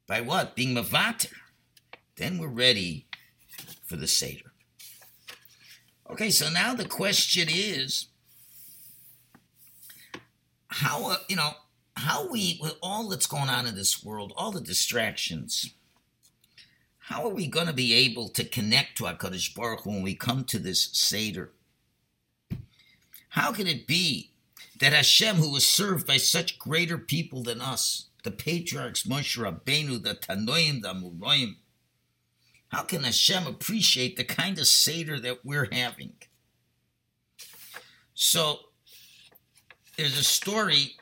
By 0.07 0.21
what? 0.21 0.57
Being 0.57 0.75
mavater 0.75 1.37
then 2.17 2.39
we're 2.39 2.49
ready 2.49 3.07
for 3.85 3.97
the 3.97 4.07
Seder. 4.07 4.53
Okay, 6.11 6.31
so 6.31 6.51
now 6.51 6.75
the 6.75 6.85
question 6.85 7.49
is 7.51 8.07
how, 10.69 11.11
uh, 11.11 11.17
you 11.29 11.37
know, 11.37 11.53
how 11.97 12.29
we, 12.31 12.59
with 12.61 12.77
all 12.83 13.09
that's 13.09 13.27
going 13.27 13.49
on 13.49 13.67
in 13.67 13.75
this 13.75 14.05
world, 14.05 14.33
all 14.37 14.51
the 14.51 14.61
distractions, 14.61 15.75
how 16.99 17.25
are 17.25 17.35
we 17.35 17.47
going 17.47 17.67
to 17.67 17.73
be 17.73 17.95
able 17.95 18.29
to 18.31 18.45
connect 18.45 18.97
to 18.99 19.05
HaKadosh 19.05 19.55
Baruch 19.55 19.81
Hu 19.83 19.91
when 19.91 20.03
we 20.03 20.15
come 20.15 20.45
to 20.45 20.59
this 20.59 20.89
Seder? 20.93 21.51
How 23.31 23.53
can 23.53 23.67
it 23.67 23.87
be 23.87 24.31
that 24.79 24.93
Hashem, 24.93 25.37
who 25.37 25.53
was 25.53 25.67
served 25.67 26.07
by 26.07 26.17
such 26.17 26.59
greater 26.59 26.99
people 26.99 27.43
than 27.43 27.61
us, 27.61 28.07
the 28.25 28.31
patriarchs 28.31 29.05
Moshe 29.05 29.37
Rabbeinu, 29.37 30.03
the 30.03 30.15
Tanoim, 30.15 30.83
the 30.83 30.95
Amoraim, 30.95 31.57
how 32.69 32.83
can 32.83 33.05
Hashem 33.05 33.47
appreciate 33.47 34.17
the 34.17 34.25
kind 34.25 34.59
of 34.59 34.67
Seder 34.67 35.21
that 35.21 35.45
we're 35.45 35.69
having? 35.71 36.15
So, 38.15 38.61
there's 39.97 40.19
a 40.19 40.25
story 40.25 40.97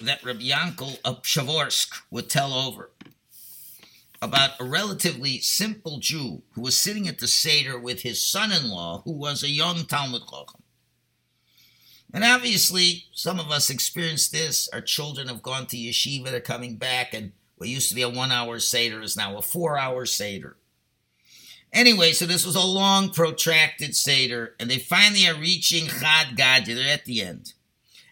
that 0.00 0.24
Rabbi 0.24 0.42
Yankel 0.50 0.98
of 1.04 1.22
Pshavorsk 1.22 2.02
would 2.10 2.28
tell 2.28 2.52
over 2.52 2.90
about 4.20 4.60
a 4.60 4.64
relatively 4.64 5.38
simple 5.38 5.98
Jew 5.98 6.42
who 6.52 6.62
was 6.62 6.78
sitting 6.78 7.06
at 7.08 7.18
the 7.18 7.28
Seder 7.28 7.78
with 7.78 8.02
his 8.02 8.20
son-in-law, 8.26 9.02
who 9.04 9.12
was 9.12 9.42
a 9.42 9.48
young 9.48 9.76
Talmid 9.84 10.28
Chacham. 10.30 10.62
And 12.12 12.24
obviously, 12.24 13.04
some 13.12 13.38
of 13.38 13.50
us 13.50 13.68
experienced 13.68 14.32
this. 14.32 14.68
Our 14.72 14.80
children 14.80 15.28
have 15.28 15.42
gone 15.42 15.66
to 15.66 15.76
yeshiva, 15.76 16.30
they're 16.30 16.40
coming 16.40 16.76
back, 16.76 17.12
and 17.12 17.32
what 17.56 17.68
used 17.68 17.88
to 17.90 17.94
be 17.94 18.02
a 18.02 18.08
one-hour 18.08 18.58
Seder 18.58 19.02
is 19.02 19.16
now 19.16 19.36
a 19.36 19.42
four-hour 19.42 20.06
Seder. 20.06 20.56
Anyway, 21.72 22.12
so 22.12 22.24
this 22.24 22.46
was 22.46 22.56
a 22.56 22.60
long, 22.60 23.10
protracted 23.10 23.94
Seder, 23.94 24.54
and 24.58 24.70
they 24.70 24.78
finally 24.78 25.26
are 25.26 25.34
reaching 25.34 25.88
Chad 25.88 26.36
Gadya. 26.36 26.74
They're 26.74 26.94
at 26.94 27.04
the 27.04 27.22
end. 27.22 27.52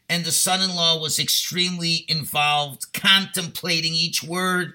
And 0.09 0.25
the 0.25 0.33
son 0.33 0.61
in 0.61 0.75
law 0.75 1.01
was 1.01 1.19
extremely 1.19 2.05
involved, 2.09 2.93
contemplating 2.93 3.95
each 3.95 4.23
word. 4.23 4.75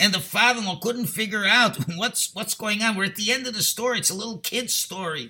And 0.00 0.12
the 0.12 0.20
father 0.20 0.60
in 0.60 0.66
law 0.66 0.78
couldn't 0.80 1.06
figure 1.06 1.44
out 1.46 1.76
what's, 1.96 2.34
what's 2.34 2.54
going 2.54 2.82
on. 2.82 2.96
We're 2.96 3.04
at 3.04 3.16
the 3.16 3.32
end 3.32 3.46
of 3.46 3.54
the 3.54 3.62
story. 3.62 3.98
It's 3.98 4.10
a 4.10 4.14
little 4.14 4.38
kid's 4.38 4.74
story. 4.74 5.28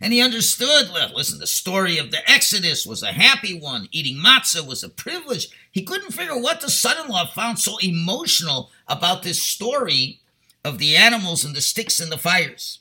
And 0.00 0.12
he 0.12 0.20
understood, 0.20 0.90
listen, 1.14 1.38
the 1.38 1.46
story 1.46 1.96
of 1.96 2.10
the 2.10 2.28
Exodus 2.30 2.84
was 2.84 3.02
a 3.02 3.12
happy 3.12 3.58
one. 3.58 3.88
Eating 3.90 4.22
matzah 4.22 4.66
was 4.66 4.82
a 4.82 4.88
privilege. 4.90 5.48
He 5.70 5.82
couldn't 5.82 6.12
figure 6.12 6.38
what 6.38 6.60
the 6.60 6.68
son 6.68 7.02
in 7.02 7.10
law 7.10 7.26
found 7.26 7.58
so 7.58 7.78
emotional 7.78 8.70
about 8.86 9.22
this 9.22 9.42
story 9.42 10.20
of 10.62 10.78
the 10.78 10.96
animals 10.96 11.44
and 11.44 11.54
the 11.54 11.62
sticks 11.62 12.00
and 12.00 12.12
the 12.12 12.18
fires. 12.18 12.80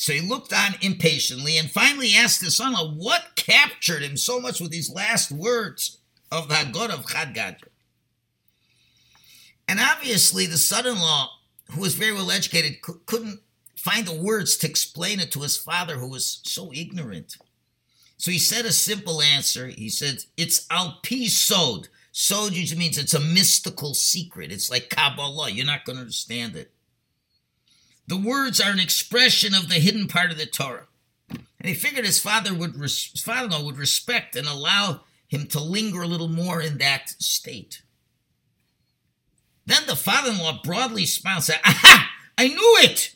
So 0.00 0.12
he 0.12 0.20
looked 0.20 0.52
on 0.52 0.76
impatiently 0.80 1.58
and 1.58 1.68
finally 1.68 2.14
asked 2.14 2.40
his 2.40 2.56
son 2.56 2.72
what 2.96 3.34
captured 3.34 4.00
him 4.00 4.16
so 4.16 4.38
much 4.38 4.60
with 4.60 4.70
these 4.70 4.94
last 4.94 5.32
words 5.32 5.98
of 6.30 6.48
the 6.48 6.54
Haggadah 6.54 7.00
of 7.00 7.06
Chad. 7.08 7.56
And 9.66 9.80
obviously, 9.80 10.46
the 10.46 10.56
son 10.56 10.86
in 10.86 10.94
law, 10.94 11.30
who 11.72 11.80
was 11.80 11.96
very 11.96 12.12
well 12.12 12.30
educated, 12.30 12.80
couldn't 13.06 13.40
find 13.74 14.06
the 14.06 14.14
words 14.14 14.56
to 14.58 14.68
explain 14.70 15.18
it 15.18 15.32
to 15.32 15.40
his 15.40 15.56
father, 15.56 15.96
who 15.96 16.08
was 16.08 16.42
so 16.44 16.72
ignorant. 16.72 17.36
So 18.18 18.30
he 18.30 18.38
said 18.38 18.66
a 18.66 18.72
simple 18.72 19.20
answer. 19.20 19.66
He 19.66 19.88
said, 19.88 20.18
It's 20.36 20.64
al 20.70 21.00
sod. 21.26 21.88
Sod 22.12 22.52
usually 22.52 22.78
means 22.78 22.98
it's 22.98 23.14
a 23.14 23.20
mystical 23.20 23.94
secret. 23.94 24.52
It's 24.52 24.70
like 24.70 24.90
Kabbalah. 24.90 25.50
You're 25.50 25.66
not 25.66 25.84
going 25.84 25.96
to 25.96 26.02
understand 26.02 26.54
it. 26.54 26.70
The 28.08 28.16
words 28.16 28.58
are 28.58 28.72
an 28.72 28.80
expression 28.80 29.54
of 29.54 29.68
the 29.68 29.74
hidden 29.74 30.08
part 30.08 30.32
of 30.32 30.38
the 30.38 30.46
Torah. 30.46 30.86
And 31.30 31.68
he 31.68 31.74
figured 31.74 32.06
his 32.06 32.18
father 32.18 32.54
would 32.54 32.74
res- 32.74 33.12
his 33.12 33.22
father 33.22 33.62
would 33.62 33.76
respect 33.76 34.34
and 34.34 34.48
allow 34.48 35.02
him 35.28 35.46
to 35.48 35.60
linger 35.60 36.00
a 36.00 36.06
little 36.06 36.28
more 36.28 36.62
in 36.62 36.78
that 36.78 37.10
state. 37.18 37.82
Then 39.66 39.82
the 39.86 39.94
father-in-law 39.94 40.62
broadly 40.64 41.04
smiled 41.04 41.36
and 41.36 41.44
said, 41.44 41.60
Aha! 41.62 42.10
I 42.38 42.48
knew 42.48 42.76
it! 42.80 43.14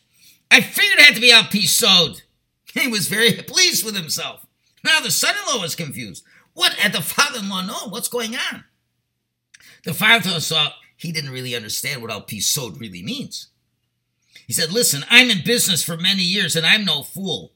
I 0.51 0.61
figured 0.61 0.99
it 0.99 1.05
had 1.07 1.15
to 1.15 1.21
be 1.21 1.33
Al 1.33 1.51
Sod. 1.51 2.23
He 2.75 2.89
was 2.89 3.09
very 3.09 3.33
pleased 3.33 3.85
with 3.85 3.95
himself. 3.95 4.47
Now 4.83 5.01
the 5.01 5.11
son-in-law 5.11 5.61
was 5.61 5.75
confused. 5.75 6.25
What 6.55 6.73
had 6.75 6.93
the 6.93 7.03
father-in-law 7.03 7.67
known? 7.67 7.91
What's 7.91 8.09
going 8.09 8.35
on? 8.35 8.65
The 9.85 9.93
father-in-law 9.93 10.39
saw 10.39 10.71
he 10.97 11.13
didn't 11.13 11.33
really 11.33 11.55
understand 11.55 12.01
what 12.01 12.11
al 12.11 12.27
sod 12.41 12.81
really 12.81 13.03
means. 13.03 13.49
He 14.53 14.61
said, 14.61 14.71
Listen, 14.71 15.03
I'm 15.09 15.31
in 15.31 15.43
business 15.47 15.83
for 15.83 15.97
many 15.97 16.23
years 16.23 16.57
and 16.57 16.67
I'm 16.67 16.85
no 16.85 17.03
fool. 17.03 17.55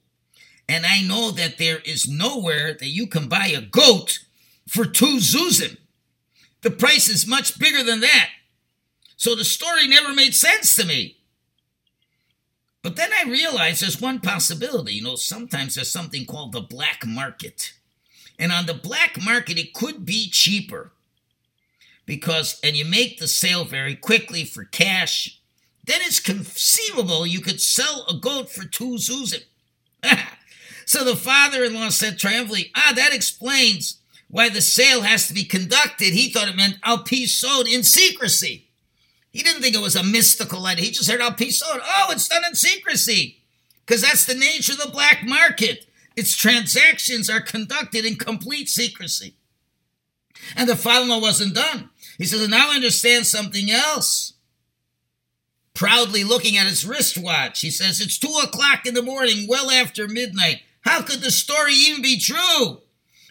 And 0.67 0.87
I 0.87 1.03
know 1.03 1.31
that 1.31 1.59
there 1.59 1.81
is 1.81 2.09
nowhere 2.09 2.73
that 2.73 2.89
you 2.89 3.07
can 3.07 3.29
buy 3.29 3.49
a 3.49 3.61
goat 3.61 4.21
for 4.67 4.87
two 4.87 5.19
zuzim. 5.19 5.77
The 6.63 6.71
price 6.71 7.11
is 7.11 7.27
much 7.27 7.59
bigger 7.59 7.83
than 7.83 8.01
that. 8.01 8.31
So 9.19 9.35
the 9.35 9.45
story 9.45 9.87
never 9.87 10.15
made 10.15 10.35
sense 10.35 10.75
to 10.77 10.87
me. 10.87 11.19
But 12.83 12.97
then 12.97 13.11
I 13.13 13.29
realized 13.29 13.83
there's 13.83 14.01
one 14.01 14.19
possibility. 14.19 14.95
You 14.95 15.03
know, 15.05 15.17
sometimes 15.17 15.75
there's 15.75 15.91
something 15.91 16.25
called 16.25 16.53
the 16.53 16.63
black 16.63 17.07
market. 17.07 17.75
And 18.39 18.53
on 18.53 18.65
the 18.65 18.73
black 18.73 19.23
market, 19.23 19.59
it 19.59 19.75
could 19.75 20.07
be 20.07 20.31
cheaper. 20.31 20.93
because 22.07 22.59
and 22.65 22.75
you 22.75 22.87
make 22.87 23.19
the 23.19 23.29
sale 23.29 23.67
very 23.67 23.95
quickly 23.95 24.45
for 24.45 24.65
cash, 24.65 25.43
then 25.87 26.01
it's 26.03 26.21
conceivable 26.21 27.27
you 27.27 27.41
could 27.41 27.61
sell 27.61 28.05
a 28.09 28.15
goat 28.15 28.51
for 28.51 28.65
two 28.65 28.97
zuzim. 28.97 29.45
so 30.85 31.05
the 31.05 31.17
father-in-law 31.17 31.91
said 31.91 32.19
triumphantly, 32.19 32.71
"Ah, 32.75 32.93
that 32.95 33.15
explains 33.15 33.99
why 34.29 34.49
the 34.49 34.61
sale 34.61 35.03
has 35.03 35.29
to 35.29 35.35
be 35.35 35.45
conducted." 35.45 36.13
He 36.13 36.31
thought 36.31 36.49
it 36.49 36.57
meant 36.57 36.79
al 36.83 37.05
sod 37.07 37.69
in 37.69 37.83
secrecy. 37.83 38.69
He 39.31 39.43
didn't 39.43 39.63
think 39.63 39.75
it 39.75 39.83
was 39.83 39.97
a 39.97 40.03
mystical 40.03 40.67
idea. 40.67 40.87
He 40.87 40.91
just 40.91 41.11
heard 41.11 41.21
al 41.21 41.37
sod. 41.37 41.81
Oh, 41.83 42.09
it's 42.11 42.29
done 42.29 42.45
in 42.49 42.55
secrecy 42.55 43.39
because 43.85 44.03
that's 44.03 44.25
the 44.25 44.35
nature 44.35 44.73
of 44.73 44.79
the 44.79 44.91
black 44.91 45.23
market. 45.25 45.87
Its 46.17 46.35
transactions 46.35 47.29
are 47.29 47.41
conducted 47.41 48.05
in 48.05 48.17
complete 48.17 48.69
secrecy. 48.69 49.35
And 50.57 50.69
the 50.69 50.77
father-in-law 50.77 51.21
wasn't 51.21 51.55
done. 51.55 51.91
He 52.19 52.25
says, 52.25 52.41
and 52.41 52.51
now 52.51 52.71
I 52.71 52.77
understand 52.77 53.27
something 53.27 53.71
else. 53.71 54.33
Proudly 55.77 56.25
looking 56.25 56.57
at 56.57 56.67
his 56.67 56.87
wristwatch, 56.87 57.61
he 57.61 57.71
says, 57.71 58.01
it's 58.01 58.19
two 58.19 58.35
o'clock 58.43 58.87
in 58.87 58.95
the 58.95 59.03
morning, 59.03 59.47
well 59.47 59.71
after 59.71 60.09
midnight. 60.09 60.63
How 60.81 61.03
could 61.03 61.21
the 61.21 61.31
story 61.31 61.75
even 61.75 62.01
be 62.01 62.19
true? 62.19 62.81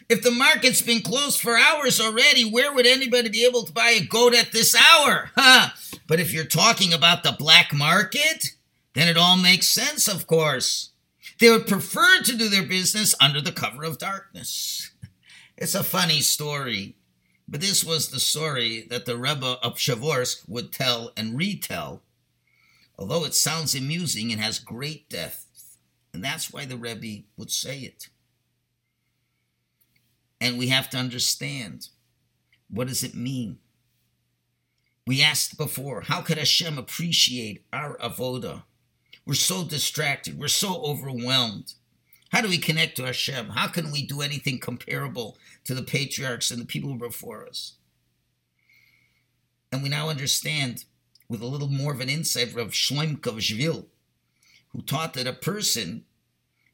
If 0.08 0.22
the 0.22 0.30
market's 0.30 0.80
been 0.80 1.02
closed 1.02 1.40
for 1.40 1.58
hours 1.58 2.00
already, 2.00 2.44
where 2.48 2.72
would 2.72 2.86
anybody 2.86 3.30
be 3.30 3.44
able 3.44 3.64
to 3.64 3.72
buy 3.72 3.90
a 3.90 4.06
goat 4.06 4.32
at 4.32 4.52
this 4.52 4.76
hour? 4.76 5.32
Huh? 5.34 5.70
But 6.06 6.20
if 6.20 6.32
you're 6.32 6.44
talking 6.44 6.92
about 6.92 7.24
the 7.24 7.34
black 7.36 7.74
market, 7.74 8.52
then 8.94 9.08
it 9.08 9.16
all 9.16 9.36
makes 9.36 9.66
sense, 9.66 10.06
of 10.06 10.28
course. 10.28 10.90
They 11.40 11.50
would 11.50 11.66
prefer 11.66 12.22
to 12.22 12.36
do 12.36 12.48
their 12.48 12.62
business 12.62 13.12
under 13.20 13.40
the 13.40 13.50
cover 13.50 13.82
of 13.82 13.98
darkness. 13.98 14.92
It's 15.58 15.74
a 15.74 15.82
funny 15.82 16.20
story, 16.20 16.96
but 17.48 17.62
this 17.62 17.82
was 17.82 18.10
the 18.10 18.20
story 18.20 18.86
that 18.90 19.06
the 19.06 19.16
Rebbe 19.16 19.56
of 19.62 19.76
Pshevorsk 19.76 20.46
would 20.46 20.70
tell 20.70 21.12
and 21.16 21.34
retell, 21.34 22.02
although 22.98 23.24
it 23.24 23.34
sounds 23.34 23.74
amusing 23.74 24.32
and 24.32 24.40
has 24.40 24.58
great 24.58 25.08
depth. 25.08 25.76
And 26.12 26.24
that's 26.24 26.52
why 26.52 26.64
the 26.64 26.76
Rebbe 26.76 27.24
would 27.36 27.50
say 27.50 27.80
it. 27.80 28.08
And 30.40 30.58
we 30.58 30.68
have 30.68 30.88
to 30.90 30.96
understand 30.96 31.88
what 32.68 32.88
does 32.88 33.04
it 33.04 33.14
mean? 33.14 33.58
We 35.06 35.22
asked 35.22 35.56
before, 35.56 36.02
how 36.02 36.20
could 36.20 36.38
Hashem 36.38 36.78
appreciate 36.78 37.64
our 37.72 37.96
avoda? 37.98 38.64
We're 39.24 39.34
so 39.34 39.64
distracted. 39.64 40.38
We're 40.38 40.48
so 40.48 40.82
overwhelmed. 40.82 41.74
How 42.30 42.40
do 42.40 42.48
we 42.48 42.58
connect 42.58 42.96
to 42.96 43.04
Hashem? 43.04 43.50
How 43.50 43.68
can 43.68 43.92
we 43.92 44.04
do 44.04 44.20
anything 44.20 44.58
comparable 44.58 45.38
to 45.64 45.74
the 45.74 45.82
patriarchs 45.82 46.50
and 46.50 46.60
the 46.60 46.66
people 46.66 46.94
before 46.94 47.46
us? 47.46 47.74
And 49.70 49.82
we 49.82 49.88
now 49.88 50.08
understand 50.08 50.84
with 51.28 51.42
a 51.42 51.46
little 51.46 51.68
more 51.68 51.92
of 51.92 52.00
an 52.00 52.08
insight 52.08 52.56
of 52.56 52.70
Shvil, 52.70 53.86
who 54.68 54.82
taught 54.82 55.14
that 55.14 55.26
a 55.26 55.32
person, 55.32 56.04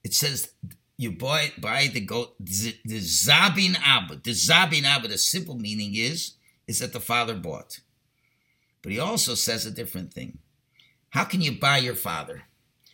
it 0.05 0.15
says, 0.15 0.53
you 0.97 1.11
buy, 1.11 1.53
buy 1.59 1.89
the 1.93 2.01
goat, 2.01 2.35
the, 2.39 2.77
Zabin 2.85 3.77
Abba. 3.83 4.17
The 4.17 4.31
Zabin 4.31 4.85
Abba, 4.85 5.09
the 5.09 5.19
simple 5.19 5.57
meaning 5.57 5.95
is, 5.95 6.35
is 6.67 6.79
that 6.79 6.93
the 6.93 7.01
father 7.01 7.35
bought. 7.35 7.81
But 8.83 8.93
he 8.93 8.99
also 8.99 9.35
says 9.35 9.65
a 9.65 9.71
different 9.71 10.13
thing. 10.13 10.39
How 11.11 11.25
can 11.25 11.41
you 11.41 11.59
buy 11.59 11.79
your 11.79 11.95
father? 11.95 12.43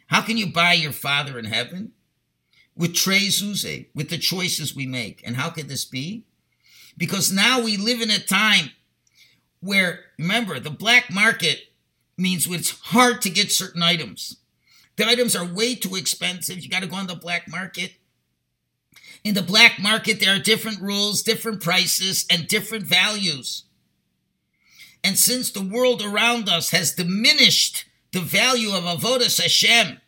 How 0.06 0.22
can 0.22 0.36
you 0.36 0.46
buy 0.46 0.72
your 0.72 0.92
father 0.92 1.38
in 1.38 1.44
heaven? 1.46 1.92
With 2.76 2.94
Trezuze, 2.94 3.88
with 3.94 4.08
the 4.10 4.18
choices 4.18 4.74
we 4.74 4.86
make. 4.86 5.22
And 5.24 5.36
how 5.36 5.50
could 5.50 5.68
this 5.68 5.84
be? 5.84 6.24
Because 6.96 7.32
now 7.32 7.60
we 7.60 7.76
live 7.76 8.00
in 8.00 8.10
a 8.10 8.18
time 8.18 8.70
where, 9.60 10.00
remember, 10.18 10.60
the 10.60 10.70
black 10.70 11.12
market 11.12 11.72
means 12.16 12.46
it's 12.46 12.70
hard 12.70 13.22
to 13.22 13.30
get 13.30 13.52
certain 13.52 13.82
items. 13.82 14.36
The 14.96 15.06
items 15.06 15.36
are 15.36 15.44
way 15.44 15.74
too 15.74 15.94
expensive. 15.94 16.58
You 16.58 16.68
got 16.68 16.82
to 16.82 16.88
go 16.88 16.96
on 16.96 17.06
the 17.06 17.14
black 17.14 17.48
market. 17.48 17.92
In 19.24 19.34
the 19.34 19.42
black 19.42 19.78
market, 19.80 20.20
there 20.20 20.34
are 20.34 20.40
different 20.40 20.80
rules, 20.80 21.22
different 21.22 21.62
prices, 21.62 22.26
and 22.30 22.46
different 22.46 22.84
values. 22.84 23.64
And 25.04 25.16
since 25.16 25.50
the 25.50 25.62
world 25.62 26.02
around 26.02 26.48
us 26.48 26.70
has 26.70 26.94
diminished 26.94 27.84
the 28.12 28.20
value 28.20 28.70
of 28.70 28.84
avodas 28.84 29.40
Hashem. 29.40 30.00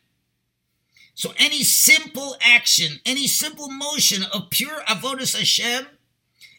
So 1.14 1.32
any 1.38 1.62
simple 1.62 2.36
action, 2.40 2.98
any 3.04 3.26
simple 3.26 3.68
motion 3.68 4.24
of 4.32 4.50
pure 4.50 4.80
avodas 4.88 5.36
Hashem 5.36 5.86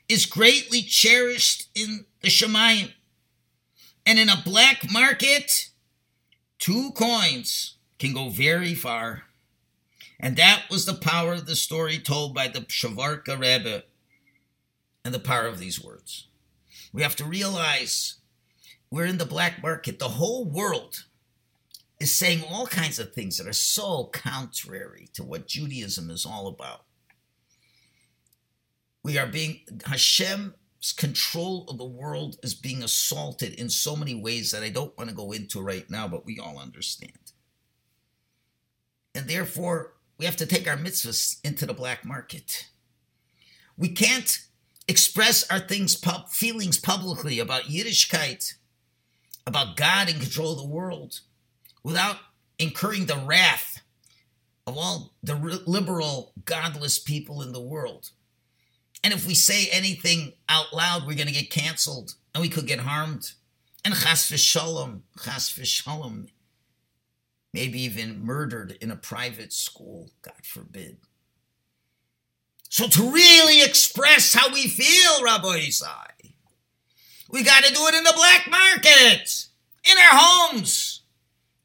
is 0.07 0.25
greatly 0.25 0.81
cherished 0.81 1.69
in 1.73 2.05
the 2.21 2.29
Shemayim. 2.29 2.93
And 4.05 4.17
in 4.17 4.29
a 4.29 4.41
black 4.43 4.91
market, 4.91 5.69
two 6.59 6.91
coins 6.91 7.75
can 7.99 8.13
go 8.13 8.29
very 8.29 8.73
far. 8.73 9.23
And 10.19 10.37
that 10.37 10.63
was 10.69 10.85
the 10.85 10.93
power 10.93 11.33
of 11.33 11.45
the 11.45 11.55
story 11.55 11.97
told 11.97 12.33
by 12.33 12.47
the 12.47 12.61
Shavarka 12.61 13.39
Rebbe 13.39 13.83
and 15.03 15.13
the 15.13 15.19
power 15.19 15.47
of 15.47 15.59
these 15.59 15.83
words. 15.83 16.27
We 16.93 17.01
have 17.01 17.15
to 17.17 17.25
realize 17.25 18.15
we're 18.91 19.05
in 19.05 19.17
the 19.17 19.25
black 19.25 19.63
market. 19.63 19.99
The 19.99 20.09
whole 20.09 20.45
world 20.45 21.05
is 21.99 22.17
saying 22.17 22.43
all 22.49 22.67
kinds 22.67 22.99
of 22.99 23.13
things 23.13 23.37
that 23.37 23.47
are 23.47 23.53
so 23.53 24.05
contrary 24.05 25.07
to 25.13 25.23
what 25.23 25.47
Judaism 25.47 26.09
is 26.09 26.25
all 26.25 26.47
about. 26.47 26.85
We 29.03 29.17
are 29.17 29.27
being, 29.27 29.61
Hashem's 29.85 30.53
control 30.81 31.65
of 31.69 31.77
the 31.77 31.85
world 31.85 32.37
is 32.41 32.55
being 32.55 32.81
assaulted 32.81 33.53
in 33.53 33.69
so 33.69 33.95
many 33.95 34.15
ways 34.15 34.51
that 34.51 34.63
I 34.63 34.69
don't 34.69 34.97
want 34.97 35.09
to 35.09 35.15
go 35.15 35.31
into 35.31 35.61
right 35.61 35.87
now, 35.89 36.07
but 36.07 36.25
we 36.25 36.39
all 36.39 36.57
understand. 36.57 37.31
And 39.13 39.27
therefore, 39.27 39.93
we 40.17 40.25
have 40.25 40.37
to 40.37 40.45
take 40.45 40.67
our 40.67 40.77
mitzvahs 40.77 41.39
into 41.43 41.65
the 41.65 41.73
black 41.73 42.03
market. 42.03 42.67
We 43.77 43.89
can't 43.89 44.39
express 44.87 45.49
our 45.51 45.59
things, 45.59 45.95
pub, 45.95 46.29
feelings 46.29 46.79
publicly 46.79 47.39
about 47.39 47.63
Yiddishkeit, 47.63 48.53
about 49.45 49.75
God 49.75 50.09
in 50.09 50.19
control 50.19 50.53
of 50.53 50.59
the 50.59 50.67
world 50.67 51.21
without 51.83 52.17
incurring 52.57 53.05
the 53.05 53.17
wrath 53.17 53.81
of 54.67 54.77
all 54.77 55.13
the 55.23 55.35
liberal, 55.65 56.33
godless 56.45 56.99
people 56.99 57.41
in 57.41 57.51
the 57.51 57.61
world. 57.61 58.11
And 59.03 59.13
if 59.13 59.25
we 59.25 59.33
say 59.33 59.67
anything 59.71 60.33
out 60.47 60.73
loud, 60.73 61.07
we're 61.07 61.15
going 61.15 61.27
to 61.27 61.33
get 61.33 61.49
canceled 61.49 62.15
and 62.33 62.41
we 62.41 62.49
could 62.49 62.67
get 62.67 62.79
harmed. 62.79 63.31
And 63.83 63.95
chas 63.95 64.29
v'shalom, 64.29 65.01
chas 65.23 65.49
v'shalom, 65.49 66.27
maybe 67.53 67.81
even 67.81 68.23
murdered 68.23 68.77
in 68.79 68.91
a 68.91 68.95
private 68.95 69.53
school, 69.53 70.11
God 70.21 70.43
forbid. 70.43 70.97
So 72.69 72.87
to 72.87 73.11
really 73.11 73.63
express 73.63 74.33
how 74.33 74.53
we 74.53 74.67
feel, 74.67 75.25
Rabbosai, 75.25 76.33
we 77.29 77.43
got 77.43 77.63
to 77.63 77.73
do 77.73 77.87
it 77.87 77.95
in 77.95 78.03
the 78.03 78.13
black 78.15 78.49
market, 78.49 79.47
in 79.83 79.97
our 79.97 80.19
homes 80.19 81.01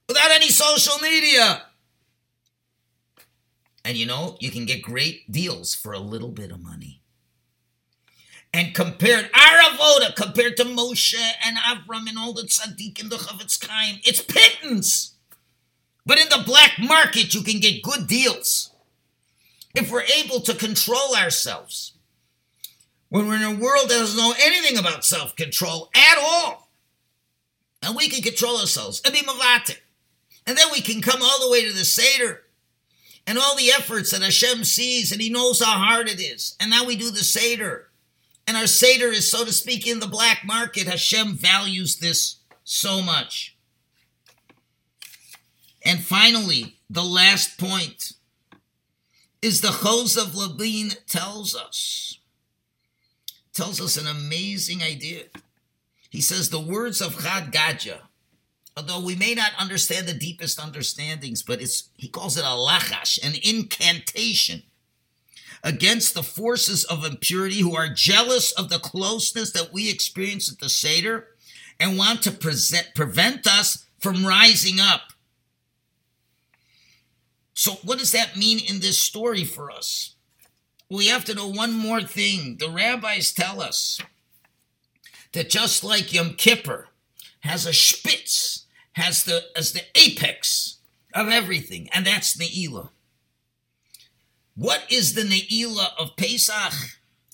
without 0.09 0.31
any 0.31 0.49
social 0.49 0.99
media. 1.01 1.63
And 3.85 3.97
you 3.97 4.07
know, 4.07 4.37
you 4.41 4.51
can 4.51 4.65
get 4.65 4.83
great 4.83 5.31
deals 5.31 5.75
for 5.75 5.93
a 5.93 5.99
little 5.99 6.31
bit 6.31 6.51
of 6.51 6.61
money. 6.61 6.86
And 8.57 8.75
compared 8.75 9.31
Aravoda 9.33 10.17
compared 10.17 10.57
to 10.57 10.65
Moshe 10.65 11.15
and 11.45 11.59
Avram 11.59 12.09
and 12.09 12.17
all 12.17 12.33
the 12.33 12.45
tzaddik 12.45 12.99
and 12.99 13.11
the 13.11 13.17
Chofetz 13.17 13.63
Chaim, 13.63 14.01
it's 14.03 14.23
pittance. 14.23 15.13
But 16.07 16.19
in 16.19 16.31
the 16.31 16.43
black 16.43 16.79
market, 16.79 17.35
you 17.35 17.43
can 17.43 17.61
get 17.61 17.83
good 17.83 18.07
deals. 18.07 18.71
If 19.75 19.93
we're 19.93 20.05
able 20.05 20.41
to 20.41 20.55
control 20.55 21.15
ourselves, 21.15 21.93
when 23.11 23.29
we're 23.29 23.37
in 23.37 23.43
a 23.43 23.61
world 23.61 23.91
that 23.91 23.99
doesn't 23.99 24.17
know 24.17 24.33
anything 24.41 24.79
about 24.79 25.05
self 25.05 25.37
control 25.37 25.91
at 25.95 26.17
all, 26.19 26.71
and 27.83 27.95
we 27.95 28.09
can 28.09 28.23
control 28.23 28.57
ourselves 28.57 29.03
and 29.05 29.13
be. 29.13 29.21
And 30.47 30.57
then 30.57 30.69
we 30.73 30.81
can 30.81 31.03
come 31.03 31.21
all 31.23 31.45
the 31.45 31.51
way 31.51 31.69
to 31.69 31.75
the 31.75 31.85
Seder 31.85 32.45
and 33.27 33.37
all 33.37 33.55
the 33.55 33.71
efforts 33.73 34.13
that 34.13 34.23
Hashem 34.23 34.65
sees 34.65 35.13
and 35.13 35.21
He 35.21 35.29
knows 35.29 35.63
how 35.63 35.79
hard 35.79 36.09
it 36.09 36.23
is. 36.23 36.57
And 36.59 36.71
now 36.71 36.87
we 36.87 36.97
do 36.97 37.11
the 37.11 37.19
Seder. 37.19 37.86
And 38.47 38.57
our 38.57 38.67
Seder 38.67 39.09
is, 39.09 39.31
so 39.31 39.45
to 39.45 39.53
speak, 39.53 39.87
in 39.87 40.01
the 40.01 40.07
black 40.07 40.43
market. 40.45 40.87
Hashem 40.87 41.35
values 41.35 41.97
this 41.97 42.37
so 42.65 43.03
much. 43.03 43.57
And 45.85 46.01
finally, 46.01 46.77
the 46.91 47.05
last 47.05 47.59
point 47.59 48.13
is 49.43 49.61
the 49.61 49.69
Chosov 49.69 50.35
Labin 50.35 50.97
tells 51.07 51.55
us, 51.55 52.19
tells 53.53 53.81
us 53.81 53.97
an 53.97 54.07
amazing 54.07 54.83
idea. 54.83 55.25
He 56.11 56.21
says 56.21 56.51
the 56.51 56.61
words 56.61 57.01
of 57.01 57.23
Chad 57.23 57.53
Gadya, 57.53 57.99
although 58.77 59.01
we 59.01 59.15
may 59.15 59.35
not 59.35 59.53
understand 59.59 60.07
the 60.07 60.15
deepest 60.15 60.59
understandings, 60.59 61.43
but 61.43 61.61
it's 61.61 61.91
he 61.97 62.09
calls 62.09 62.37
it 62.37 62.45
a 62.45 62.49
lachash, 62.49 63.23
an 63.25 63.35
incantation. 63.43 64.63
Against 65.67 66.15
the 66.15 66.23
forces 66.23 66.85
of 66.85 67.05
impurity 67.05 67.59
who 67.59 67.75
are 67.75 67.89
jealous 67.89 68.53
of 68.53 68.69
the 68.69 68.79
closeness 68.79 69.51
that 69.51 69.73
we 69.73 69.91
experience 69.91 70.51
at 70.51 70.61
the 70.61 70.69
Seder 70.69 71.27
and 71.81 71.99
want 71.99 72.23
to 72.23 72.31
present, 72.31 72.93
prevent 72.95 73.49
us 73.49 73.85
from 73.99 74.25
rising 74.25 74.79
up. 74.79 75.13
So, 77.53 77.73
what 77.83 77.99
does 77.99 78.13
that 78.13 78.37
mean 78.37 78.61
in 78.61 78.79
this 78.79 79.01
story 79.01 79.43
for 79.43 79.73
us? 79.73 80.15
We 80.89 81.09
have 81.09 81.25
to 81.25 81.35
know 81.35 81.49
one 81.49 81.73
more 81.73 82.03
thing. 82.03 82.59
The 82.61 82.71
rabbis 82.71 83.33
tell 83.33 83.61
us 83.61 84.01
that 85.33 85.51
just 85.51 85.83
like 85.83 86.13
Yom 86.13 86.35
Kippur 86.35 86.91
has 87.41 87.67
a 87.67 87.73
spitz, 87.73 88.67
has 88.93 89.25
the 89.25 89.43
as 89.57 89.73
the 89.73 89.83
apex 89.97 90.79
of 91.13 91.27
everything, 91.27 91.89
and 91.93 92.07
that's 92.07 92.37
Ne'ilah. 92.37 92.91
What 94.57 94.85
is 94.89 95.13
the 95.13 95.23
Ne'ilah 95.23 95.91
of 95.99 96.17
Pesach? 96.17 96.73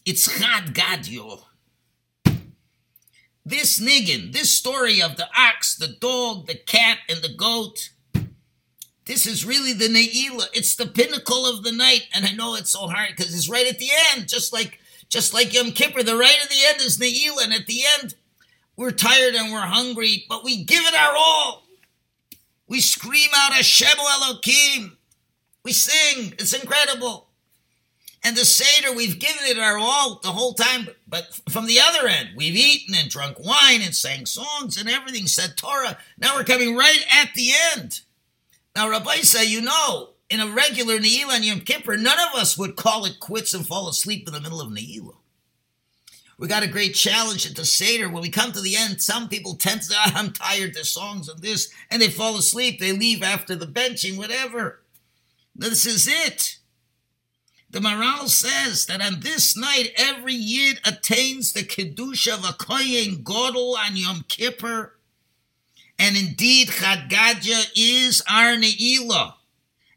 It's 0.04 0.26
Chad 0.26 0.74
Gadol. 0.74 1.46
This 3.46 3.80
niggin, 3.80 4.32
this 4.32 4.50
story 4.50 5.00
of 5.00 5.16
the 5.16 5.28
ox, 5.38 5.76
the 5.76 5.86
dog, 5.86 6.48
the 6.48 6.56
cat, 6.56 6.98
and 7.08 7.22
the 7.22 7.32
goat, 7.32 7.90
this 9.04 9.24
is 9.24 9.44
really 9.44 9.72
the 9.72 9.86
Ne'ilah. 9.86 10.48
It's 10.52 10.74
the 10.74 10.86
pinnacle 10.86 11.46
of 11.46 11.62
the 11.62 11.70
night. 11.70 12.08
And 12.12 12.24
I 12.24 12.32
know 12.32 12.56
it's 12.56 12.70
so 12.70 12.88
hard 12.88 13.10
because 13.16 13.32
it's 13.34 13.48
right 13.48 13.68
at 13.68 13.78
the 13.78 13.90
end, 14.12 14.28
just 14.28 14.52
like 14.52 14.80
just 15.08 15.32
like 15.32 15.54
Yom 15.54 15.70
Kippur. 15.70 16.02
The 16.02 16.16
right 16.16 16.38
at 16.42 16.48
the 16.48 16.64
end 16.70 16.80
is 16.80 16.98
Ne'ilah, 16.98 17.44
and 17.44 17.52
at 17.52 17.66
the 17.66 17.82
end, 18.00 18.14
we're 18.76 18.90
tired 18.90 19.34
and 19.34 19.52
we're 19.52 19.60
hungry, 19.60 20.24
but 20.28 20.42
we 20.42 20.64
give 20.64 20.84
it 20.84 20.94
our 20.94 21.14
all. 21.16 21.66
We 22.66 22.80
scream 22.80 23.30
out 23.36 23.52
Hashem 23.52 23.96
Elokim. 23.98 24.96
We 25.64 25.72
sing. 25.72 26.34
It's 26.38 26.52
incredible. 26.52 27.28
And 28.24 28.36
the 28.36 28.44
Seder, 28.44 28.94
we've 28.94 29.18
given 29.18 29.42
it 29.44 29.58
our 29.58 29.78
all 29.78 30.20
the 30.22 30.28
whole 30.28 30.54
time. 30.54 30.88
But 31.08 31.40
from 31.48 31.66
the 31.66 31.80
other 31.80 32.06
end, 32.06 32.30
we've 32.36 32.54
eaten 32.54 32.94
and 32.94 33.08
drunk 33.08 33.38
wine 33.38 33.82
and 33.82 33.94
sang 33.94 34.26
songs 34.26 34.76
and 34.76 34.88
everything, 34.88 35.26
said 35.26 35.56
Torah. 35.56 35.98
Now 36.18 36.36
we're 36.36 36.44
coming 36.44 36.76
right 36.76 37.04
at 37.12 37.34
the 37.34 37.50
end. 37.74 38.00
Now, 38.76 38.88
Rabbosai, 38.88 39.46
you 39.48 39.60
know, 39.60 40.10
in 40.30 40.40
a 40.40 40.46
regular 40.46 40.98
Ne'ilah 40.98 41.36
and 41.36 41.44
Yom 41.44 41.60
Kippur, 41.60 41.96
none 41.96 42.18
of 42.18 42.40
us 42.40 42.56
would 42.56 42.76
call 42.76 43.04
it 43.04 43.20
quits 43.20 43.54
and 43.54 43.66
fall 43.66 43.88
asleep 43.88 44.26
in 44.26 44.32
the 44.32 44.40
middle 44.40 44.60
of 44.60 44.70
Ne'ilah. 44.70 45.16
We 46.38 46.48
got 46.48 46.62
a 46.62 46.68
great 46.68 46.94
challenge 46.94 47.46
at 47.48 47.54
the 47.54 47.64
Seder. 47.64 48.08
When 48.08 48.22
we 48.22 48.30
come 48.30 48.52
to 48.52 48.60
the 48.60 48.76
end, 48.76 49.02
some 49.02 49.28
people 49.28 49.54
tend 49.54 49.82
to 49.82 49.94
oh, 49.94 50.12
I'm 50.14 50.32
tired, 50.32 50.74
there's 50.74 50.88
songs 50.88 51.28
and 51.28 51.40
this, 51.40 51.72
and 51.90 52.00
they 52.00 52.08
fall 52.08 52.36
asleep. 52.36 52.80
They 52.80 52.92
leave 52.92 53.22
after 53.22 53.54
the 53.54 53.66
benching, 53.66 54.16
whatever. 54.16 54.81
This 55.54 55.86
is 55.86 56.08
it. 56.08 56.58
The 57.70 57.80
Maharal 57.80 58.28
says 58.28 58.86
that 58.86 59.00
on 59.00 59.20
this 59.20 59.56
night, 59.56 59.92
every 59.96 60.34
Yid 60.34 60.80
attains 60.84 61.52
the 61.52 61.62
Kedusha 61.62 62.34
of 62.34 62.44
a 62.44 62.52
Kohen 62.52 63.24
Godel 63.24 63.76
on 63.76 63.96
Yom 63.96 64.24
Kippur. 64.28 64.98
And 65.98 66.16
indeed, 66.16 66.68
Chad 66.68 67.10
is 67.74 68.22
our 68.28 68.56
Ne'ilah. 68.56 69.34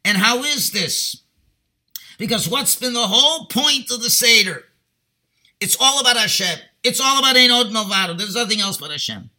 And 0.06 0.18
how 0.18 0.44
is 0.44 0.72
this? 0.72 1.24
Because 2.18 2.48
what's 2.48 2.76
been 2.76 2.94
the 2.94 3.08
whole 3.08 3.48
point 3.48 3.92
of 3.92 4.02
the 4.02 4.10
Seder? 4.10 4.66
It's 5.60 5.76
all 5.80 6.00
about 6.00 6.18
Hashem. 6.18 6.60
It's 6.84 7.02
all 7.02 7.20
about 7.20 7.36
Ein 7.36 7.52
Od 7.52 7.68
Milvado. 7.68 8.18
There's 8.18 8.36
nothing 8.36 8.62
else 8.62 8.78
but 8.78 8.92
Hashem. 8.92 9.30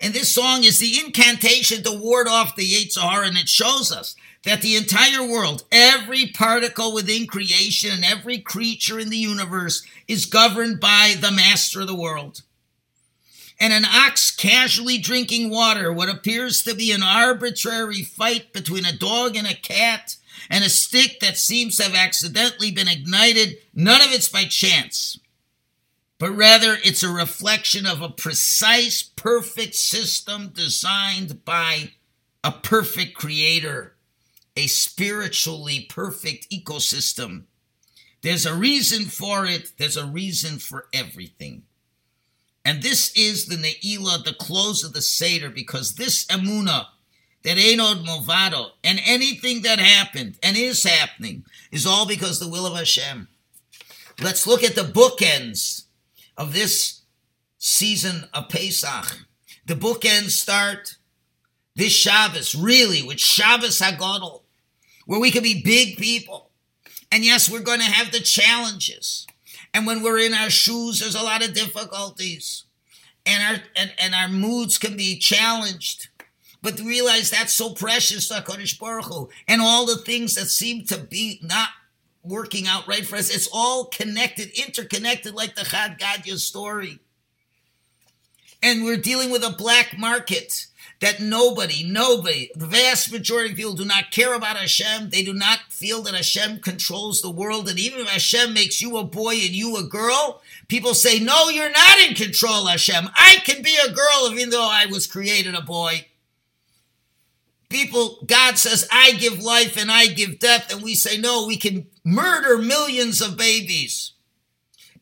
And 0.00 0.12
this 0.12 0.34
song 0.34 0.64
is 0.64 0.80
the 0.80 1.00
incantation 1.02 1.82
to 1.84 1.92
ward 1.92 2.28
off 2.28 2.56
the 2.56 2.68
Yetzer 2.68 3.00
Hara, 3.00 3.28
and 3.28 3.38
it 3.38 3.48
shows 3.48 3.92
us 3.92 4.16
that 4.44 4.60
the 4.60 4.76
entire 4.76 5.26
world, 5.26 5.64
every 5.72 6.26
particle 6.26 6.92
within 6.92 7.26
creation 7.26 7.90
and 7.90 8.04
every 8.04 8.38
creature 8.38 8.98
in 8.98 9.08
the 9.08 9.16
universe 9.16 9.86
is 10.06 10.26
governed 10.26 10.80
by 10.80 11.14
the 11.18 11.32
master 11.32 11.80
of 11.80 11.86
the 11.86 11.94
world. 11.94 12.42
And 13.58 13.72
an 13.72 13.84
ox 13.84 14.34
casually 14.34 14.98
drinking 14.98 15.48
water, 15.48 15.92
what 15.92 16.08
appears 16.08 16.62
to 16.64 16.74
be 16.74 16.92
an 16.92 17.02
arbitrary 17.02 18.02
fight 18.02 18.52
between 18.52 18.84
a 18.84 18.96
dog 18.96 19.36
and 19.36 19.46
a 19.46 19.54
cat, 19.54 20.16
and 20.50 20.64
a 20.64 20.68
stick 20.68 21.20
that 21.20 21.38
seems 21.38 21.76
to 21.76 21.84
have 21.84 21.94
accidentally 21.94 22.70
been 22.70 22.88
ignited, 22.88 23.56
none 23.74 24.02
of 24.02 24.12
it's 24.12 24.28
by 24.28 24.44
chance, 24.44 25.18
but 26.18 26.30
rather 26.32 26.76
it's 26.84 27.02
a 27.02 27.08
reflection 27.08 27.86
of 27.86 28.02
a 28.02 28.10
precise, 28.10 29.02
perfect 29.02 29.74
system 29.74 30.48
designed 30.48 31.44
by 31.44 31.92
a 32.42 32.50
perfect 32.50 33.14
creator 33.14 33.93
a 34.56 34.66
spiritually 34.66 35.86
perfect 35.88 36.50
ecosystem. 36.50 37.44
There's 38.22 38.46
a 38.46 38.54
reason 38.54 39.06
for 39.06 39.46
it, 39.46 39.72
there's 39.78 39.96
a 39.96 40.06
reason 40.06 40.58
for 40.58 40.86
everything. 40.92 41.64
And 42.64 42.82
this 42.82 43.12
is 43.14 43.46
the 43.46 43.56
Ne'ilah, 43.56 44.24
the 44.24 44.32
close 44.32 44.82
of 44.82 44.94
the 44.94 45.02
Seder, 45.02 45.50
because 45.50 45.96
this 45.96 46.24
Emuna, 46.26 46.86
that 47.42 47.58
Ein 47.58 47.80
Od 47.80 47.98
Milvado, 47.98 48.70
and 48.82 48.98
anything 49.04 49.62
that 49.62 49.78
happened 49.78 50.38
and 50.42 50.56
is 50.56 50.82
happening 50.82 51.44
is 51.70 51.86
all 51.86 52.06
because 52.06 52.40
the 52.40 52.48
will 52.48 52.64
of 52.64 52.74
Hashem. 52.74 53.28
Let's 54.22 54.46
look 54.46 54.64
at 54.64 54.74
the 54.74 54.82
bookends 54.82 55.84
of 56.38 56.54
this 56.54 57.02
season 57.58 58.28
of 58.32 58.48
Pesach. 58.48 59.26
The 59.66 59.74
bookends 59.74 60.30
start 60.30 60.96
this 61.76 61.92
Shabbos, 61.92 62.54
really, 62.54 63.02
with 63.02 63.20
Shabbos 63.20 63.80
Hagadol 63.80 64.43
where 65.06 65.20
we 65.20 65.30
can 65.30 65.42
be 65.42 65.62
big 65.62 65.96
people. 65.96 66.50
And 67.10 67.24
yes, 67.24 67.50
we're 67.50 67.60
going 67.60 67.80
to 67.80 67.84
have 67.84 68.12
the 68.12 68.20
challenges. 68.20 69.26
And 69.72 69.86
when 69.86 70.02
we're 70.02 70.18
in 70.18 70.34
our 70.34 70.50
shoes, 70.50 71.00
there's 71.00 71.14
a 71.14 71.22
lot 71.22 71.46
of 71.46 71.54
difficulties. 71.54 72.64
And 73.26 73.42
our 73.42 73.62
and, 73.76 73.92
and 73.98 74.14
our 74.14 74.28
moods 74.28 74.78
can 74.78 74.96
be 74.96 75.18
challenged. 75.18 76.08
But 76.62 76.80
realize 76.80 77.30
that's 77.30 77.52
so 77.52 77.74
precious 77.74 78.28
to 78.28 78.34
HaKadosh 78.34 78.78
Baruch 78.78 79.04
Hu. 79.06 79.28
And 79.46 79.60
all 79.60 79.84
the 79.84 79.98
things 79.98 80.34
that 80.34 80.46
seem 80.46 80.86
to 80.86 80.98
be 80.98 81.38
not 81.42 81.68
working 82.22 82.66
out 82.66 82.88
right 82.88 83.04
for 83.04 83.16
us, 83.16 83.34
it's 83.34 83.48
all 83.52 83.84
connected, 83.84 84.50
interconnected, 84.58 85.34
like 85.34 85.56
the 85.56 85.64
Chad 85.64 85.98
Gadya 85.98 86.38
story. 86.38 87.00
And 88.62 88.84
we're 88.84 88.96
dealing 88.96 89.30
with 89.30 89.44
a 89.44 89.50
black 89.50 89.98
market 89.98 90.66
that 91.00 91.20
nobody, 91.20 91.84
nobody, 91.84 92.50
the 92.54 92.66
vast 92.66 93.12
majority 93.12 93.50
of 93.50 93.56
people 93.56 93.74
do 93.74 93.84
not 93.84 94.10
care 94.10 94.34
about 94.34 94.56
Hashem. 94.56 95.10
They 95.10 95.22
do 95.22 95.34
not 95.34 95.60
feel 95.68 96.02
that 96.02 96.14
Hashem 96.14 96.60
controls 96.60 97.20
the 97.20 97.30
world. 97.30 97.68
And 97.68 97.78
even 97.78 98.00
if 98.00 98.08
Hashem 98.08 98.54
makes 98.54 98.80
you 98.80 98.96
a 98.96 99.04
boy 99.04 99.34
and 99.34 99.50
you 99.50 99.76
a 99.76 99.82
girl, 99.82 100.40
people 100.68 100.94
say, 100.94 101.18
no, 101.18 101.48
you're 101.48 101.70
not 101.70 101.98
in 102.00 102.14
control, 102.14 102.66
Hashem. 102.66 103.08
I 103.16 103.36
can 103.44 103.62
be 103.62 103.76
a 103.76 103.92
girl 103.92 104.30
even 104.32 104.50
though 104.50 104.68
I 104.70 104.86
was 104.86 105.06
created 105.06 105.54
a 105.54 105.60
boy. 105.60 106.06
People, 107.68 108.18
God 108.24 108.56
says, 108.56 108.88
I 108.92 109.12
give 109.12 109.42
life 109.42 109.76
and 109.76 109.90
I 109.90 110.06
give 110.06 110.38
death. 110.38 110.72
And 110.72 110.82
we 110.82 110.94
say, 110.94 111.18
no, 111.18 111.46
we 111.46 111.56
can 111.56 111.86
murder 112.04 112.58
millions 112.58 113.20
of 113.20 113.36
babies. 113.36 114.12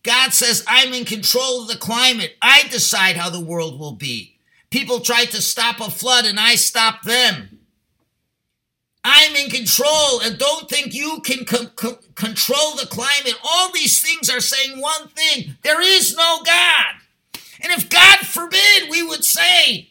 God 0.02 0.32
says, 0.32 0.64
I'm 0.66 0.92
in 0.94 1.04
control 1.04 1.62
of 1.62 1.68
the 1.68 1.76
climate. 1.76 2.34
I 2.40 2.62
decide 2.70 3.16
how 3.16 3.30
the 3.30 3.44
world 3.44 3.78
will 3.78 3.94
be. 3.94 4.38
People 4.72 5.00
tried 5.00 5.26
to 5.26 5.42
stop 5.42 5.80
a 5.80 5.90
flood 5.90 6.24
and 6.24 6.40
I 6.40 6.54
stopped 6.54 7.04
them. 7.04 7.60
I'm 9.04 9.36
in 9.36 9.50
control 9.50 10.20
and 10.22 10.38
don't 10.38 10.66
think 10.70 10.94
you 10.94 11.20
can 11.22 11.44
control 11.44 12.74
the 12.76 12.86
climate. 12.88 13.34
All 13.44 13.70
these 13.70 14.00
things 14.00 14.30
are 14.30 14.40
saying 14.40 14.80
one 14.80 15.08
thing 15.08 15.56
there 15.62 15.82
is 15.82 16.16
no 16.16 16.40
God. 16.42 16.94
And 17.60 17.70
if 17.72 17.90
God 17.90 18.20
forbid 18.20 18.90
we 18.90 19.02
would 19.02 19.24
say 19.24 19.90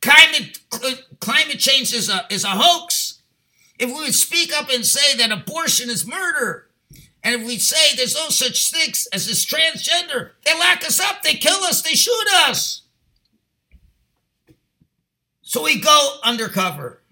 climate, 0.00 0.60
climate 1.20 1.58
change 1.58 1.92
is 1.92 2.08
a, 2.08 2.24
is 2.30 2.44
a 2.44 2.48
hoax, 2.48 3.20
if 3.78 3.90
we 3.90 3.96
would 3.96 4.14
speak 4.14 4.50
up 4.56 4.70
and 4.72 4.86
say 4.86 5.14
that 5.18 5.30
abortion 5.30 5.90
is 5.90 6.06
murder, 6.06 6.68
and 7.22 7.34
if 7.34 7.46
we 7.46 7.58
say 7.58 7.94
there's 7.96 8.14
no 8.14 8.30
such 8.30 8.70
things 8.70 9.06
as 9.12 9.26
this 9.26 9.44
transgender, 9.44 10.30
they 10.46 10.58
lock 10.58 10.84
us 10.86 11.00
up, 11.00 11.22
they 11.22 11.34
kill 11.34 11.62
us, 11.64 11.82
they 11.82 11.94
shoot 11.94 12.26
us. 12.46 12.80
So 15.48 15.62
we 15.62 15.80
go 15.80 16.16
undercover. 16.24 17.02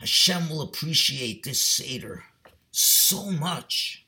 Hashem 0.00 0.50
will 0.50 0.60
appreciate 0.60 1.42
this 1.42 1.62
Seder 1.62 2.24
so 2.72 3.30
much. 3.30 4.04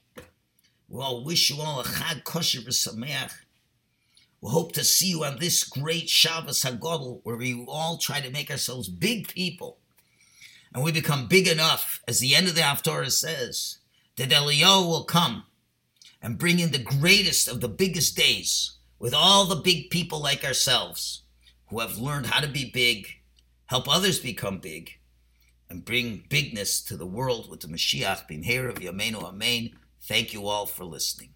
We'll 0.91 1.25
wish 1.25 1.49
you 1.49 1.63
all 1.63 1.81
a 1.81 1.85
Chag 1.85 2.25
Kosher 2.25 2.61
V'Sameach. 2.61 3.33
We 4.43 4.51
hope 4.51 4.73
to 4.73 4.85
see 4.85 5.09
you 5.09 5.25
on 5.25 5.39
this 5.39 5.65
great 5.65 6.11
Shabbos 6.11 6.61
Hagadol, 6.61 7.21
where 7.23 7.39
we 7.39 7.65
all 7.67 7.97
try 7.97 8.21
to 8.21 8.31
make 8.31 8.51
ourselves 8.51 8.91
big 8.91 9.29
people. 9.29 9.79
And 10.75 10.85
we 10.85 10.93
become 10.93 11.29
big 11.29 11.49
enough, 11.49 12.03
as 12.07 12.21
the 12.21 12.37
end 12.37 12.47
of 12.47 12.57
the 12.57 12.61
Haftorah 12.61 13.11
says, 13.11 13.79
that 14.17 14.29
Eliyahu 14.29 14.87
will 14.87 15.05
come 15.05 15.45
and 16.21 16.37
bring 16.37 16.59
in 16.59 16.73
the 16.73 16.79
greatest 16.79 17.49
of 17.49 17.63
the 17.63 17.69
biggest 17.69 18.19
days 18.19 18.73
with 18.99 19.15
all 19.15 19.47
the 19.47 19.57
big 19.57 19.89
people 19.89 20.21
like 20.21 20.45
ourselves 20.45 21.23
who 21.69 21.81
have 21.81 21.99
learned 21.99 22.27
how 22.27 22.41
to 22.41 22.49
be 22.49 22.71
big, 22.71 23.07
help 23.67 23.89
others 23.89 24.19
become 24.19 24.59
big, 24.59 24.93
and 25.71 25.85
bring 25.85 26.25
bigness 26.29 26.81
to 26.83 26.97
the 26.97 27.07
world 27.07 27.51
with 27.51 27.61
the 27.61 27.69
Mashiach, 27.69 28.29
Bimheira 28.29 28.73
V'Yameinu 28.75 29.23
Amen. 29.23 29.71
Thank 30.03 30.33
you 30.33 30.47
all 30.47 30.67
for 30.67 30.85
listening. 30.85 31.31